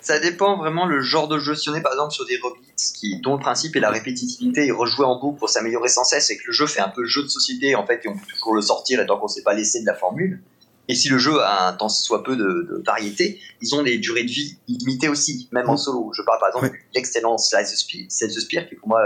ça 0.04 0.18
dépend 0.18 0.58
vraiment 0.58 0.84
le 0.84 1.00
genre 1.00 1.28
de 1.28 1.38
jeu. 1.38 1.54
Si 1.54 1.70
on 1.70 1.74
est 1.74 1.80
par 1.80 1.92
exemple 1.92 2.12
sur 2.12 2.26
des 2.26 2.36
roguelites 2.36 2.92
qui, 2.94 3.20
dont 3.20 3.32
le 3.34 3.40
principe 3.40 3.74
est 3.74 3.80
la 3.80 3.90
répétitivité 3.90 4.66
et 4.66 4.70
rejouer 4.70 5.06
en 5.06 5.18
boucle 5.18 5.38
pour 5.38 5.48
s'améliorer 5.48 5.88
sans 5.88 6.04
cesse, 6.04 6.30
et 6.30 6.36
que 6.36 6.42
le 6.46 6.52
jeu 6.52 6.66
fait 6.66 6.80
un 6.80 6.90
peu 6.90 7.06
jeu 7.06 7.22
de 7.22 7.28
société 7.28 7.74
en 7.74 7.86
fait, 7.86 8.04
et 8.04 8.08
on 8.08 8.12
peut 8.12 8.26
toujours 8.28 8.54
le 8.54 8.60
sortir 8.60 9.00
et 9.00 9.06
tant 9.06 9.18
qu'on 9.18 9.28
s'est 9.28 9.42
pas 9.42 9.54
laissé 9.54 9.80
de 9.80 9.86
la 9.86 9.94
formule. 9.94 10.42
Et 10.88 10.94
si 10.94 11.08
le 11.08 11.18
jeu 11.18 11.40
a 11.40 11.68
un 11.68 11.72
tant 11.72 11.88
soit 11.88 12.22
peu 12.22 12.36
de, 12.36 12.44
de, 12.44 12.82
variété, 12.84 13.40
ils 13.62 13.74
ont 13.74 13.82
des 13.82 13.96
durées 13.96 14.24
de 14.24 14.30
vie 14.30 14.58
illimitées 14.68 15.08
aussi, 15.08 15.48
même 15.50 15.68
en 15.68 15.78
solo. 15.78 16.10
Je 16.14 16.22
parle 16.22 16.38
par 16.38 16.48
exemple 16.48 16.68
de 16.68 16.94
l'excellence 16.94 17.48
Slice 17.48 17.72
the 17.72 17.76
Spear, 17.76 18.28
the 18.28 18.40
Spear, 18.40 18.68
qui 18.68 18.74
est 18.74 18.76
pour 18.76 18.88
moi 18.88 19.00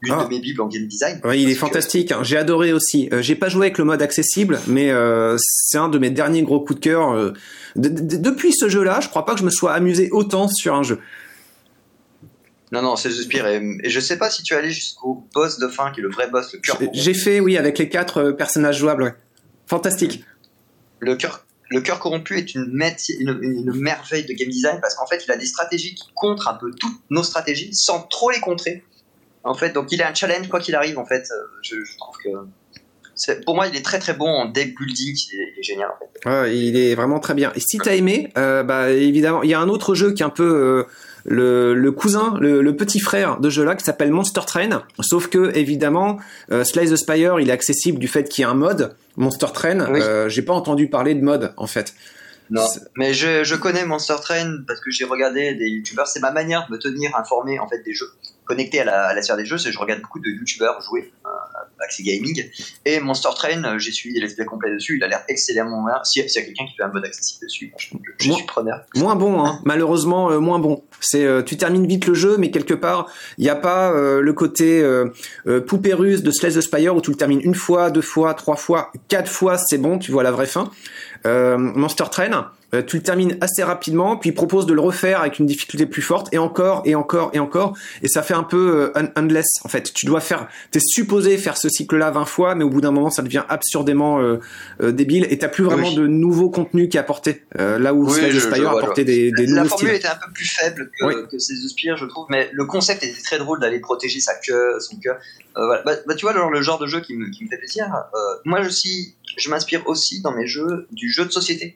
l'une 0.00 0.14
ah. 0.16 0.24
de 0.24 0.28
mes 0.28 0.40
bibles 0.40 0.60
en 0.62 0.68
game 0.68 0.86
design. 0.86 1.20
Oui, 1.24 1.42
il 1.42 1.50
est 1.50 1.54
fantastique. 1.54 2.12
Hein. 2.12 2.20
J'ai 2.22 2.38
adoré 2.38 2.72
aussi. 2.72 3.10
Euh, 3.12 3.20
j'ai 3.20 3.34
pas 3.34 3.48
joué 3.48 3.66
avec 3.66 3.78
le 3.78 3.84
mode 3.84 4.00
accessible, 4.00 4.58
mais 4.66 4.90
euh, 4.90 5.36
c'est 5.38 5.78
un 5.78 5.88
de 5.88 5.98
mes 5.98 6.10
derniers 6.10 6.42
gros 6.42 6.60
coups 6.60 6.80
de 6.80 6.84
cœur. 6.84 7.12
Euh, 7.12 7.34
depuis 7.76 8.52
ce 8.52 8.68
jeu-là, 8.68 9.00
je 9.00 9.08
crois 9.08 9.26
pas 9.26 9.34
que 9.34 9.40
je 9.40 9.44
me 9.44 9.50
sois 9.50 9.72
amusé 9.72 10.08
autant 10.10 10.48
sur 10.48 10.74
un 10.74 10.82
jeu. 10.82 10.98
Non, 12.72 12.82
non, 12.82 12.96
c'est 12.96 13.10
The 13.10 13.22
Spear. 13.22 13.46
Et, 13.48 13.78
je 13.84 14.00
sais 14.00 14.16
pas 14.16 14.30
si 14.30 14.42
tu 14.42 14.54
es 14.54 14.56
allé 14.56 14.70
jusqu'au 14.70 15.26
boss 15.34 15.58
de 15.58 15.68
fin, 15.68 15.90
qui 15.90 16.00
est 16.00 16.02
le 16.02 16.10
vrai 16.10 16.30
boss, 16.30 16.52
le 16.54 16.60
cœur. 16.60 16.78
J'ai 16.92 17.14
fait, 17.14 17.40
oui, 17.40 17.58
avec 17.58 17.78
les 17.78 17.88
quatre 17.88 18.30
personnages 18.30 18.78
jouables. 18.78 19.02
Ouais. 19.02 19.14
Fantastique 19.66 20.24
le 21.00 21.16
cœur 21.16 21.44
le 21.70 21.80
cœur 21.80 21.98
corrompu 21.98 22.38
est 22.38 22.54
une, 22.54 22.66
merveille 23.74 24.24
de 24.24 24.32
game 24.32 24.48
design 24.48 24.78
parce 24.80 24.94
qu'en 24.94 25.06
fait, 25.06 25.22
il 25.26 25.30
a 25.30 25.36
des 25.36 25.46
stratégies 25.46 25.94
qui 25.94 26.08
contrent 26.14 26.48
un 26.48 26.54
peu 26.54 26.70
toutes 26.70 26.98
nos 27.10 27.22
stratégies 27.22 27.74
sans 27.74 28.02
trop 28.02 28.30
les 28.30 28.40
contrer. 28.40 28.84
En 29.44 29.54
fait, 29.54 29.72
donc 29.72 29.92
il 29.92 30.02
a 30.02 30.08
un 30.08 30.14
challenge 30.14 30.48
quoi 30.48 30.60
qu'il 30.60 30.74
arrive. 30.74 30.98
En 30.98 31.04
fait, 31.04 31.28
euh, 31.30 31.44
je, 31.62 31.76
trouve 31.98 32.16
que 32.24 33.44
pour 33.44 33.54
moi, 33.54 33.66
il 33.66 33.76
est 33.76 33.84
très 33.84 33.98
très 33.98 34.14
bon 34.14 34.28
en 34.28 34.46
deck 34.46 34.76
building. 34.78 35.16
Il 35.32 35.40
est, 35.58 35.62
génial 35.62 35.88
en 35.90 35.98
fait. 35.98 36.54
il 36.54 36.76
est 36.76 36.94
vraiment 36.94 37.20
très 37.20 37.34
bien. 37.34 37.52
Et 37.54 37.60
si 37.60 37.78
t'as 37.78 37.94
aimé, 37.94 38.30
euh, 38.38 38.62
bah 38.62 38.90
évidemment, 38.90 39.42
il 39.42 39.50
y 39.50 39.54
a 39.54 39.60
un 39.60 39.68
autre 39.68 39.94
jeu 39.94 40.12
qui 40.12 40.22
est 40.22 40.26
un 40.26 40.30
peu 40.30 40.44
euh, 40.44 40.84
le, 41.28 41.90
cousin, 41.90 42.34
le, 42.40 42.76
petit 42.76 43.00
frère 43.00 43.38
de 43.38 43.50
jeu-là 43.50 43.76
qui 43.76 43.84
s'appelle 43.84 44.10
Monster 44.10 44.40
Train. 44.46 44.84
Sauf 45.00 45.28
que 45.28 45.56
évidemment, 45.56 46.18
euh, 46.50 46.64
Slice 46.64 46.90
the 46.90 46.96
Spire, 46.96 47.40
il 47.40 47.50
est 47.50 47.52
accessible 47.52 47.98
du 47.98 48.08
fait 48.08 48.28
qu'il 48.28 48.42
y 48.42 48.44
a 48.44 48.50
un 48.50 48.54
mode 48.54 48.94
Monster 49.16 49.48
Train. 49.52 49.80
Euh, 49.80 50.28
j'ai 50.28 50.42
pas 50.42 50.54
entendu 50.54 50.88
parler 50.88 51.14
de 51.14 51.22
mode 51.22 51.52
en 51.56 51.66
fait. 51.66 51.94
Non, 52.50 52.66
mais 52.96 53.12
je, 53.12 53.44
je, 53.44 53.54
connais 53.56 53.84
Monster 53.84 54.16
Train 54.22 54.58
parce 54.66 54.80
que 54.80 54.90
j'ai 54.90 55.04
regardé 55.04 55.54
des 55.54 55.68
youtubeurs. 55.68 56.06
C'est 56.06 56.20
ma 56.20 56.30
manière 56.30 56.66
de 56.66 56.72
me 56.72 56.78
tenir 56.78 57.14
informé 57.14 57.58
en 57.58 57.68
fait 57.68 57.82
des 57.82 57.92
jeux 57.92 58.10
connecté 58.48 58.80
à 58.80 58.84
la, 58.84 59.04
à 59.08 59.14
la 59.14 59.22
sphère 59.22 59.36
des 59.36 59.44
jeux, 59.44 59.58
c'est 59.58 59.70
je 59.70 59.78
regarde 59.78 60.00
beaucoup 60.00 60.20
de 60.20 60.30
youtubeurs 60.30 60.80
jouer 60.80 61.12
Accès 61.82 62.02
Gaming. 62.02 62.50
Et 62.84 63.00
Monster 63.00 63.28
Train, 63.34 63.64
euh, 63.64 63.78
j'ai 63.78 63.92
suivi 63.92 64.14
des 64.14 64.20
let's 64.20 64.34
play 64.34 64.44
complets 64.44 64.72
dessus, 64.72 64.96
il 64.96 65.04
a 65.04 65.08
l'air 65.08 65.24
excellemment 65.28 65.84
bien. 65.84 66.02
S'il 66.04 66.22
y 66.22 66.26
a 66.26 66.42
quelqu'un 66.42 66.66
qui 66.66 66.76
fait 66.76 66.82
un 66.82 66.88
mode 66.88 67.04
accessible 67.04 67.44
dessus, 67.44 67.72
je, 68.18 68.32
suis 68.32 68.42
preneur. 68.46 68.80
Moins 68.96 69.16
bon, 69.16 69.44
hein. 69.44 69.60
malheureusement, 69.64 70.30
euh, 70.30 70.38
moins 70.38 70.58
bon. 70.58 70.82
C'est 71.00 71.24
euh, 71.24 71.42
tu 71.42 71.56
termines 71.56 71.86
vite 71.86 72.06
le 72.06 72.14
jeu, 72.14 72.36
mais 72.38 72.50
quelque 72.50 72.74
part, 72.74 73.10
il 73.38 73.44
n'y 73.44 73.50
a 73.50 73.56
pas 73.56 73.92
le 73.92 74.32
côté 74.32 74.84
poupée 75.66 75.94
russe 75.94 76.22
de 76.22 76.30
Slay 76.30 76.52
the 76.52 76.60
Spire 76.60 76.94
où 76.94 77.00
tu 77.00 77.10
le 77.10 77.16
termines 77.16 77.40
une 77.42 77.54
fois, 77.54 77.90
deux 77.90 78.02
fois, 78.02 78.34
trois 78.34 78.56
fois, 78.56 78.92
quatre 79.08 79.30
fois, 79.30 79.58
c'est 79.58 79.78
bon, 79.78 79.98
tu 79.98 80.10
vois 80.10 80.22
la 80.22 80.30
vraie 80.30 80.46
fin. 80.46 80.70
Monster 81.24 82.04
Train, 82.10 82.50
euh, 82.74 82.82
tu 82.82 82.96
le 82.96 83.02
termines 83.02 83.38
assez 83.40 83.62
rapidement, 83.62 84.18
puis 84.18 84.30
il 84.30 84.34
propose 84.34 84.66
de 84.66 84.74
le 84.74 84.80
refaire 84.80 85.20
avec 85.20 85.38
une 85.38 85.46
difficulté 85.46 85.86
plus 85.86 86.02
forte, 86.02 86.28
et 86.32 86.38
encore, 86.38 86.82
et 86.84 86.94
encore, 86.94 87.30
et 87.32 87.38
encore, 87.38 87.74
et 88.02 88.08
ça 88.08 88.22
fait 88.22 88.34
un 88.34 88.42
peu 88.42 88.92
euh, 88.94 89.08
endless, 89.16 89.46
en 89.64 89.68
fait. 89.68 89.92
Tu 89.94 90.04
dois 90.04 90.20
faire, 90.20 90.48
t'es 90.70 90.80
supposé 90.80 91.38
faire 91.38 91.56
ce 91.56 91.70
cycle-là 91.70 92.10
20 92.10 92.26
fois, 92.26 92.54
mais 92.54 92.64
au 92.64 92.68
bout 92.68 92.82
d'un 92.82 92.90
moment, 92.90 93.08
ça 93.08 93.22
devient 93.22 93.44
absurdément 93.48 94.20
euh, 94.20 94.38
débile, 94.92 95.26
et 95.30 95.38
t'as 95.38 95.48
plus 95.48 95.64
vraiment 95.64 95.92
de 95.92 96.06
nouveaux 96.06 96.50
contenus 96.50 96.90
qui 96.90 96.98
apporter, 96.98 97.42
là 97.54 97.94
où 97.94 98.06
oui, 98.06 98.40
Spire 98.40 98.70
apportait 98.70 99.04
des, 99.04 99.32
des 99.32 99.46
La 99.46 99.64
formule 99.64 99.94
était 99.94 100.08
un 100.08 100.16
peu 100.16 100.30
plus 100.32 100.46
faible 100.46 100.90
que, 101.00 101.26
que 101.26 101.38
ces 101.38 101.54
Spire, 101.68 101.96
je 101.96 102.04
trouve, 102.04 102.26
mais 102.28 102.50
le 102.52 102.66
concept 102.66 103.02
était 103.02 103.22
très 103.22 103.38
drôle 103.38 103.60
d'aller 103.60 103.80
protéger 103.80 104.20
sa 104.20 104.34
queue, 104.34 104.78
son 104.80 104.96
queue. 104.98 105.14
Voilà. 105.56 105.82
Bah, 105.82 105.94
bah, 106.06 106.14
tu 106.14 106.26
vois, 106.26 106.32
le, 106.32 106.50
le, 106.50 106.62
genre 106.62 106.78
de 106.78 106.86
jeu 106.86 107.00
qui 107.00 107.14
me, 107.14 107.30
qui 107.30 107.44
me 107.44 107.48
fait 107.48 107.56
plaisir, 107.56 107.86
moi, 108.44 108.62
je, 108.62 108.68
suis, 108.68 109.14
je 109.36 109.48
m'inspire 109.48 109.86
aussi 109.86 110.20
dans 110.20 110.32
mes 110.32 110.46
jeux 110.46 110.86
du 110.92 111.10
jeu 111.10 111.24
de 111.24 111.30
société. 111.30 111.74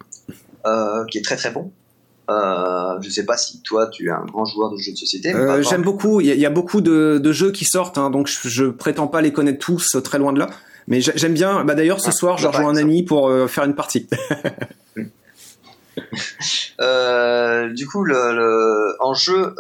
Euh, 0.67 1.05
qui 1.07 1.19
est 1.19 1.23
très 1.23 1.37
très 1.37 1.51
bon. 1.51 1.73
Euh, 2.31 3.01
je 3.01 3.11
sais 3.11 3.25
pas 3.25 3.37
si 3.37 3.61
toi 3.63 3.89
tu 3.89 4.07
es 4.07 4.11
un 4.11 4.25
grand 4.25 4.45
joueur 4.45 4.71
de 4.71 4.77
jeux 4.77 4.93
de 4.93 4.97
société. 4.97 5.35
Euh, 5.35 5.63
J'aime 5.63 5.83
beaucoup. 5.83 6.21
Il 6.21 6.29
y, 6.29 6.47
a 6.47 6.51
beaucoup 6.51 6.81
de, 6.81 7.19
de 7.19 7.33
jeux 7.33 7.51
qui 7.51 7.65
sortent, 7.65 7.99
hein, 7.99 8.11
donc 8.11 8.29
je, 8.29 8.49
je, 8.49 8.65
prétends 8.67 9.09
pas 9.09 9.21
les 9.21 9.33
connaître 9.33 9.59
tous, 9.59 9.97
très 10.05 10.19
loin 10.19 10.33
de 10.33 10.39
là. 10.39 10.49
Mais 10.87 11.01
j'aime 11.01 11.35
bien. 11.35 11.65
Bah 11.65 11.75
d'ailleurs, 11.75 12.01
ce 12.01 12.11
ah, 12.11 12.13
soir, 12.13 12.39
je 12.39 12.47
rejoins 12.47 12.69
un 12.69 12.77
ami 12.77 13.03
pour 13.03 13.29
euh, 13.29 13.49
faire 13.49 13.65
une 13.65 13.75
partie. 13.75 14.09
du 15.97 17.87
coup, 17.87 18.05
le, 18.05 18.35
le 18.35 18.97
en 19.01 19.15
jeu, 19.15 19.55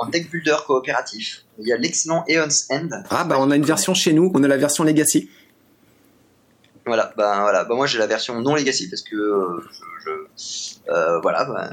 en 0.00 0.06
deck 0.08 0.30
builder 0.30 0.56
coopératif, 0.66 1.44
il 1.58 1.68
y 1.68 1.72
a 1.72 1.76
l'excellent 1.76 2.24
Aeon's 2.28 2.66
End. 2.70 2.88
Ah 3.10 3.24
bah 3.24 3.36
on 3.38 3.50
a 3.50 3.56
une 3.56 3.64
version 3.64 3.94
chez 3.94 4.12
nous, 4.12 4.30
on 4.34 4.42
a 4.42 4.48
la 4.48 4.56
version 4.56 4.84
Legacy. 4.84 5.28
Voilà, 6.86 7.12
ben 7.16 7.40
voilà, 7.40 7.64
bah, 7.64 7.74
moi 7.74 7.86
j'ai 7.86 7.98
la 7.98 8.06
version 8.06 8.40
non 8.40 8.54
Legacy 8.54 8.88
parce 8.88 9.02
que 9.02 9.16
je, 10.04 10.10
euh, 10.88 11.20
voilà. 11.20 11.44
Bah, 11.44 11.70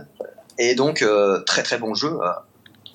et 0.58 0.76
donc, 0.76 1.02
euh, 1.02 1.40
très 1.42 1.64
très 1.64 1.78
bon 1.78 1.94
jeu. 1.94 2.10
Euh, 2.10 2.30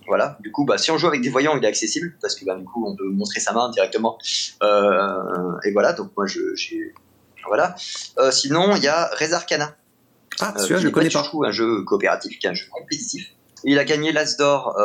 voilà. 0.07 0.39
Du 0.41 0.51
coup, 0.51 0.65
bah, 0.65 0.79
si 0.79 0.91
on 0.91 0.99
joue 0.99 1.07
avec 1.07 1.21
des 1.21 1.29
voyants, 1.29 1.57
il 1.57 1.65
est 1.65 1.69
accessible 1.69 2.15
parce 2.21 2.35
que 2.35 2.45
bah, 2.45 2.57
du 2.57 2.65
coup, 2.65 2.87
on 2.87 2.97
peut 2.97 3.09
montrer 3.09 3.41
sa 3.41 3.53
main 3.53 3.71
directement. 3.71 4.19
et 4.63 5.73
voilà. 5.73 5.93
Donc 5.93 6.11
moi, 6.17 6.27
je, 6.27 6.55
j'ai 6.55 6.95
voilà. 7.47 7.75
sinon, 8.31 8.75
il 8.77 8.83
y 8.83 8.89
a 8.89 9.07
Res 9.15 9.33
Arcana. 9.33 9.77
Ah, 10.41 10.55
celui-là, 10.57 10.81
je 10.81 10.89
connais 10.89 11.11
pas. 11.11 11.31
un 11.45 11.51
jeu 11.51 11.83
coopératif, 11.83 12.39
qui 12.39 12.47
est 12.47 12.51
un 12.51 12.55
jeu 12.55 12.67
compétitif. 12.71 13.33
Il 13.65 13.79
a 13.79 13.85
gagné 13.85 14.13
l'As 14.13 14.37
d'or 14.37 14.77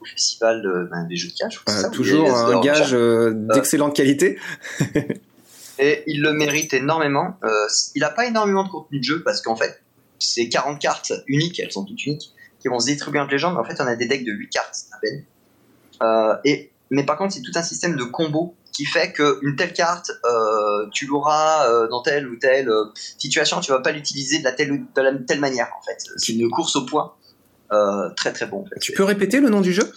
au 0.00 0.04
festival 0.04 0.88
ben, 0.90 1.04
des 1.04 1.16
jeux 1.16 1.28
de 1.28 1.34
cash. 1.34 1.60
toujours 1.92 2.34
un 2.34 2.60
gage 2.60 2.92
d'excellente 2.92 3.94
qualité. 3.96 4.38
Et 5.78 6.02
il 6.06 6.22
le 6.22 6.32
mérite 6.32 6.72
énormément. 6.74 7.36
Euh, 7.44 7.66
il 7.94 8.00
n'a 8.00 8.10
pas 8.10 8.26
énormément 8.26 8.64
de 8.64 8.68
contenu 8.68 8.98
de 8.98 9.04
jeu 9.04 9.22
parce 9.22 9.42
qu'en 9.42 9.56
fait, 9.56 9.82
ces 10.18 10.48
40 10.48 10.80
cartes 10.80 11.12
uniques, 11.26 11.60
elles 11.60 11.72
sont 11.72 11.84
toutes 11.84 12.04
uniques, 12.06 12.32
qui 12.60 12.68
vont 12.68 12.80
se 12.80 12.86
distribuer 12.86 13.20
entre 13.20 13.32
les 13.32 13.38
gens, 13.38 13.52
mais 13.52 13.58
en 13.58 13.64
fait, 13.64 13.80
on 13.80 13.86
a 13.86 13.96
des 13.96 14.06
decks 14.06 14.24
de 14.24 14.32
8 14.32 14.48
cartes 14.48 14.76
à 14.92 14.98
peine. 14.98 15.24
Euh, 16.02 16.36
et, 16.44 16.70
mais 16.90 17.04
par 17.04 17.16
contre, 17.16 17.34
c'est 17.34 17.42
tout 17.42 17.52
un 17.54 17.62
système 17.62 17.96
de 17.96 18.04
combos 18.04 18.54
qui 18.74 18.84
fait 18.84 19.12
qu'une 19.12 19.56
telle 19.56 19.72
carte, 19.72 20.10
euh, 20.24 20.86
tu 20.92 21.06
l'auras 21.06 21.68
euh, 21.68 21.88
dans 21.88 22.02
telle 22.02 22.28
ou 22.28 22.36
telle 22.36 22.68
euh, 22.68 22.86
situation, 22.94 23.60
tu 23.60 23.70
vas 23.70 23.78
pas 23.78 23.92
l'utiliser 23.92 24.40
de 24.40 24.44
la 24.44 24.52
telle 24.52 24.72
ou 24.72 24.78
de 24.78 25.00
la 25.00 25.14
telle 25.14 25.40
manière, 25.40 25.70
en 25.78 25.82
fait. 25.82 25.96
C'est 26.16 26.32
une 26.32 26.50
course 26.50 26.76
au 26.76 26.84
point. 26.84 27.14
très 28.16 28.32
très 28.32 28.46
bon. 28.46 28.64
Tu 28.80 28.92
peux 28.92 29.04
répéter 29.04 29.40
le 29.40 29.48
nom 29.48 29.60
du 29.60 29.72
jeu? 29.72 29.90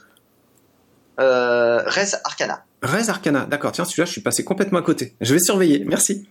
Res 1.17 2.15
Arcana. 2.23 2.63
Res 2.81 3.09
Arcana, 3.09 3.45
d'accord. 3.45 3.71
Tiens, 3.71 3.85
celui-là, 3.85 4.05
je 4.05 4.11
suis 4.11 4.21
passé 4.21 4.43
complètement 4.43 4.79
à 4.79 4.83
côté. 4.83 5.13
Je 5.21 5.33
vais 5.33 5.39
surveiller. 5.39 5.83
Merci. 5.85 6.27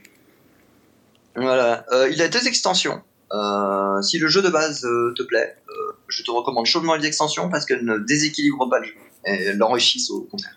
Voilà. 1.34 1.84
Euh, 1.92 2.08
il 2.10 2.22
a 2.22 2.28
deux 2.28 2.46
extensions. 2.46 3.02
Euh, 3.32 4.00
si 4.02 4.18
le 4.18 4.28
jeu 4.28 4.42
de 4.42 4.48
base 4.48 4.84
euh, 4.84 5.12
te 5.16 5.22
plaît, 5.22 5.56
je 6.08 6.22
te 6.22 6.30
recommande 6.30 6.66
chaudement 6.66 6.94
les 6.94 7.06
extensions 7.06 7.48
parce 7.50 7.66
qu'elles 7.66 7.84
ne 7.84 7.98
déséquilibrent 7.98 8.68
pas 8.68 8.78
le 8.78 8.86
jeu. 8.86 8.94
Et 9.24 9.52
l'enrichissent 9.54 10.10
au 10.10 10.20
contraire. 10.22 10.56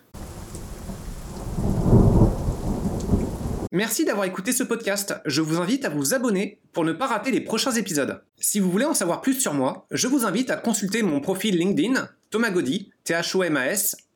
Merci 3.71 4.05
d'avoir 4.05 4.25
écouté 4.25 4.51
ce 4.51 4.63
podcast. 4.63 5.15
Je 5.25 5.41
vous 5.41 5.59
invite 5.59 5.85
à 5.85 5.89
vous 5.89 6.13
abonner 6.13 6.59
pour 6.71 6.85
ne 6.85 6.93
pas 6.93 7.07
rater 7.07 7.31
les 7.31 7.41
prochains 7.41 7.71
épisodes. 7.71 8.21
Si 8.39 8.59
vous 8.59 8.69
voulez 8.71 8.85
en 8.85 8.93
savoir 8.93 9.21
plus 9.21 9.39
sur 9.39 9.53
moi, 9.53 9.87
je 9.91 10.07
vous 10.07 10.25
invite 10.25 10.51
à 10.51 10.55
consulter 10.55 11.01
mon 11.01 11.19
profil 11.19 11.57
LinkedIn, 11.57 12.09
Thomas 12.29 12.51
Gaudy, 12.51 12.91
T-H-O-M-A-S, 13.03 13.95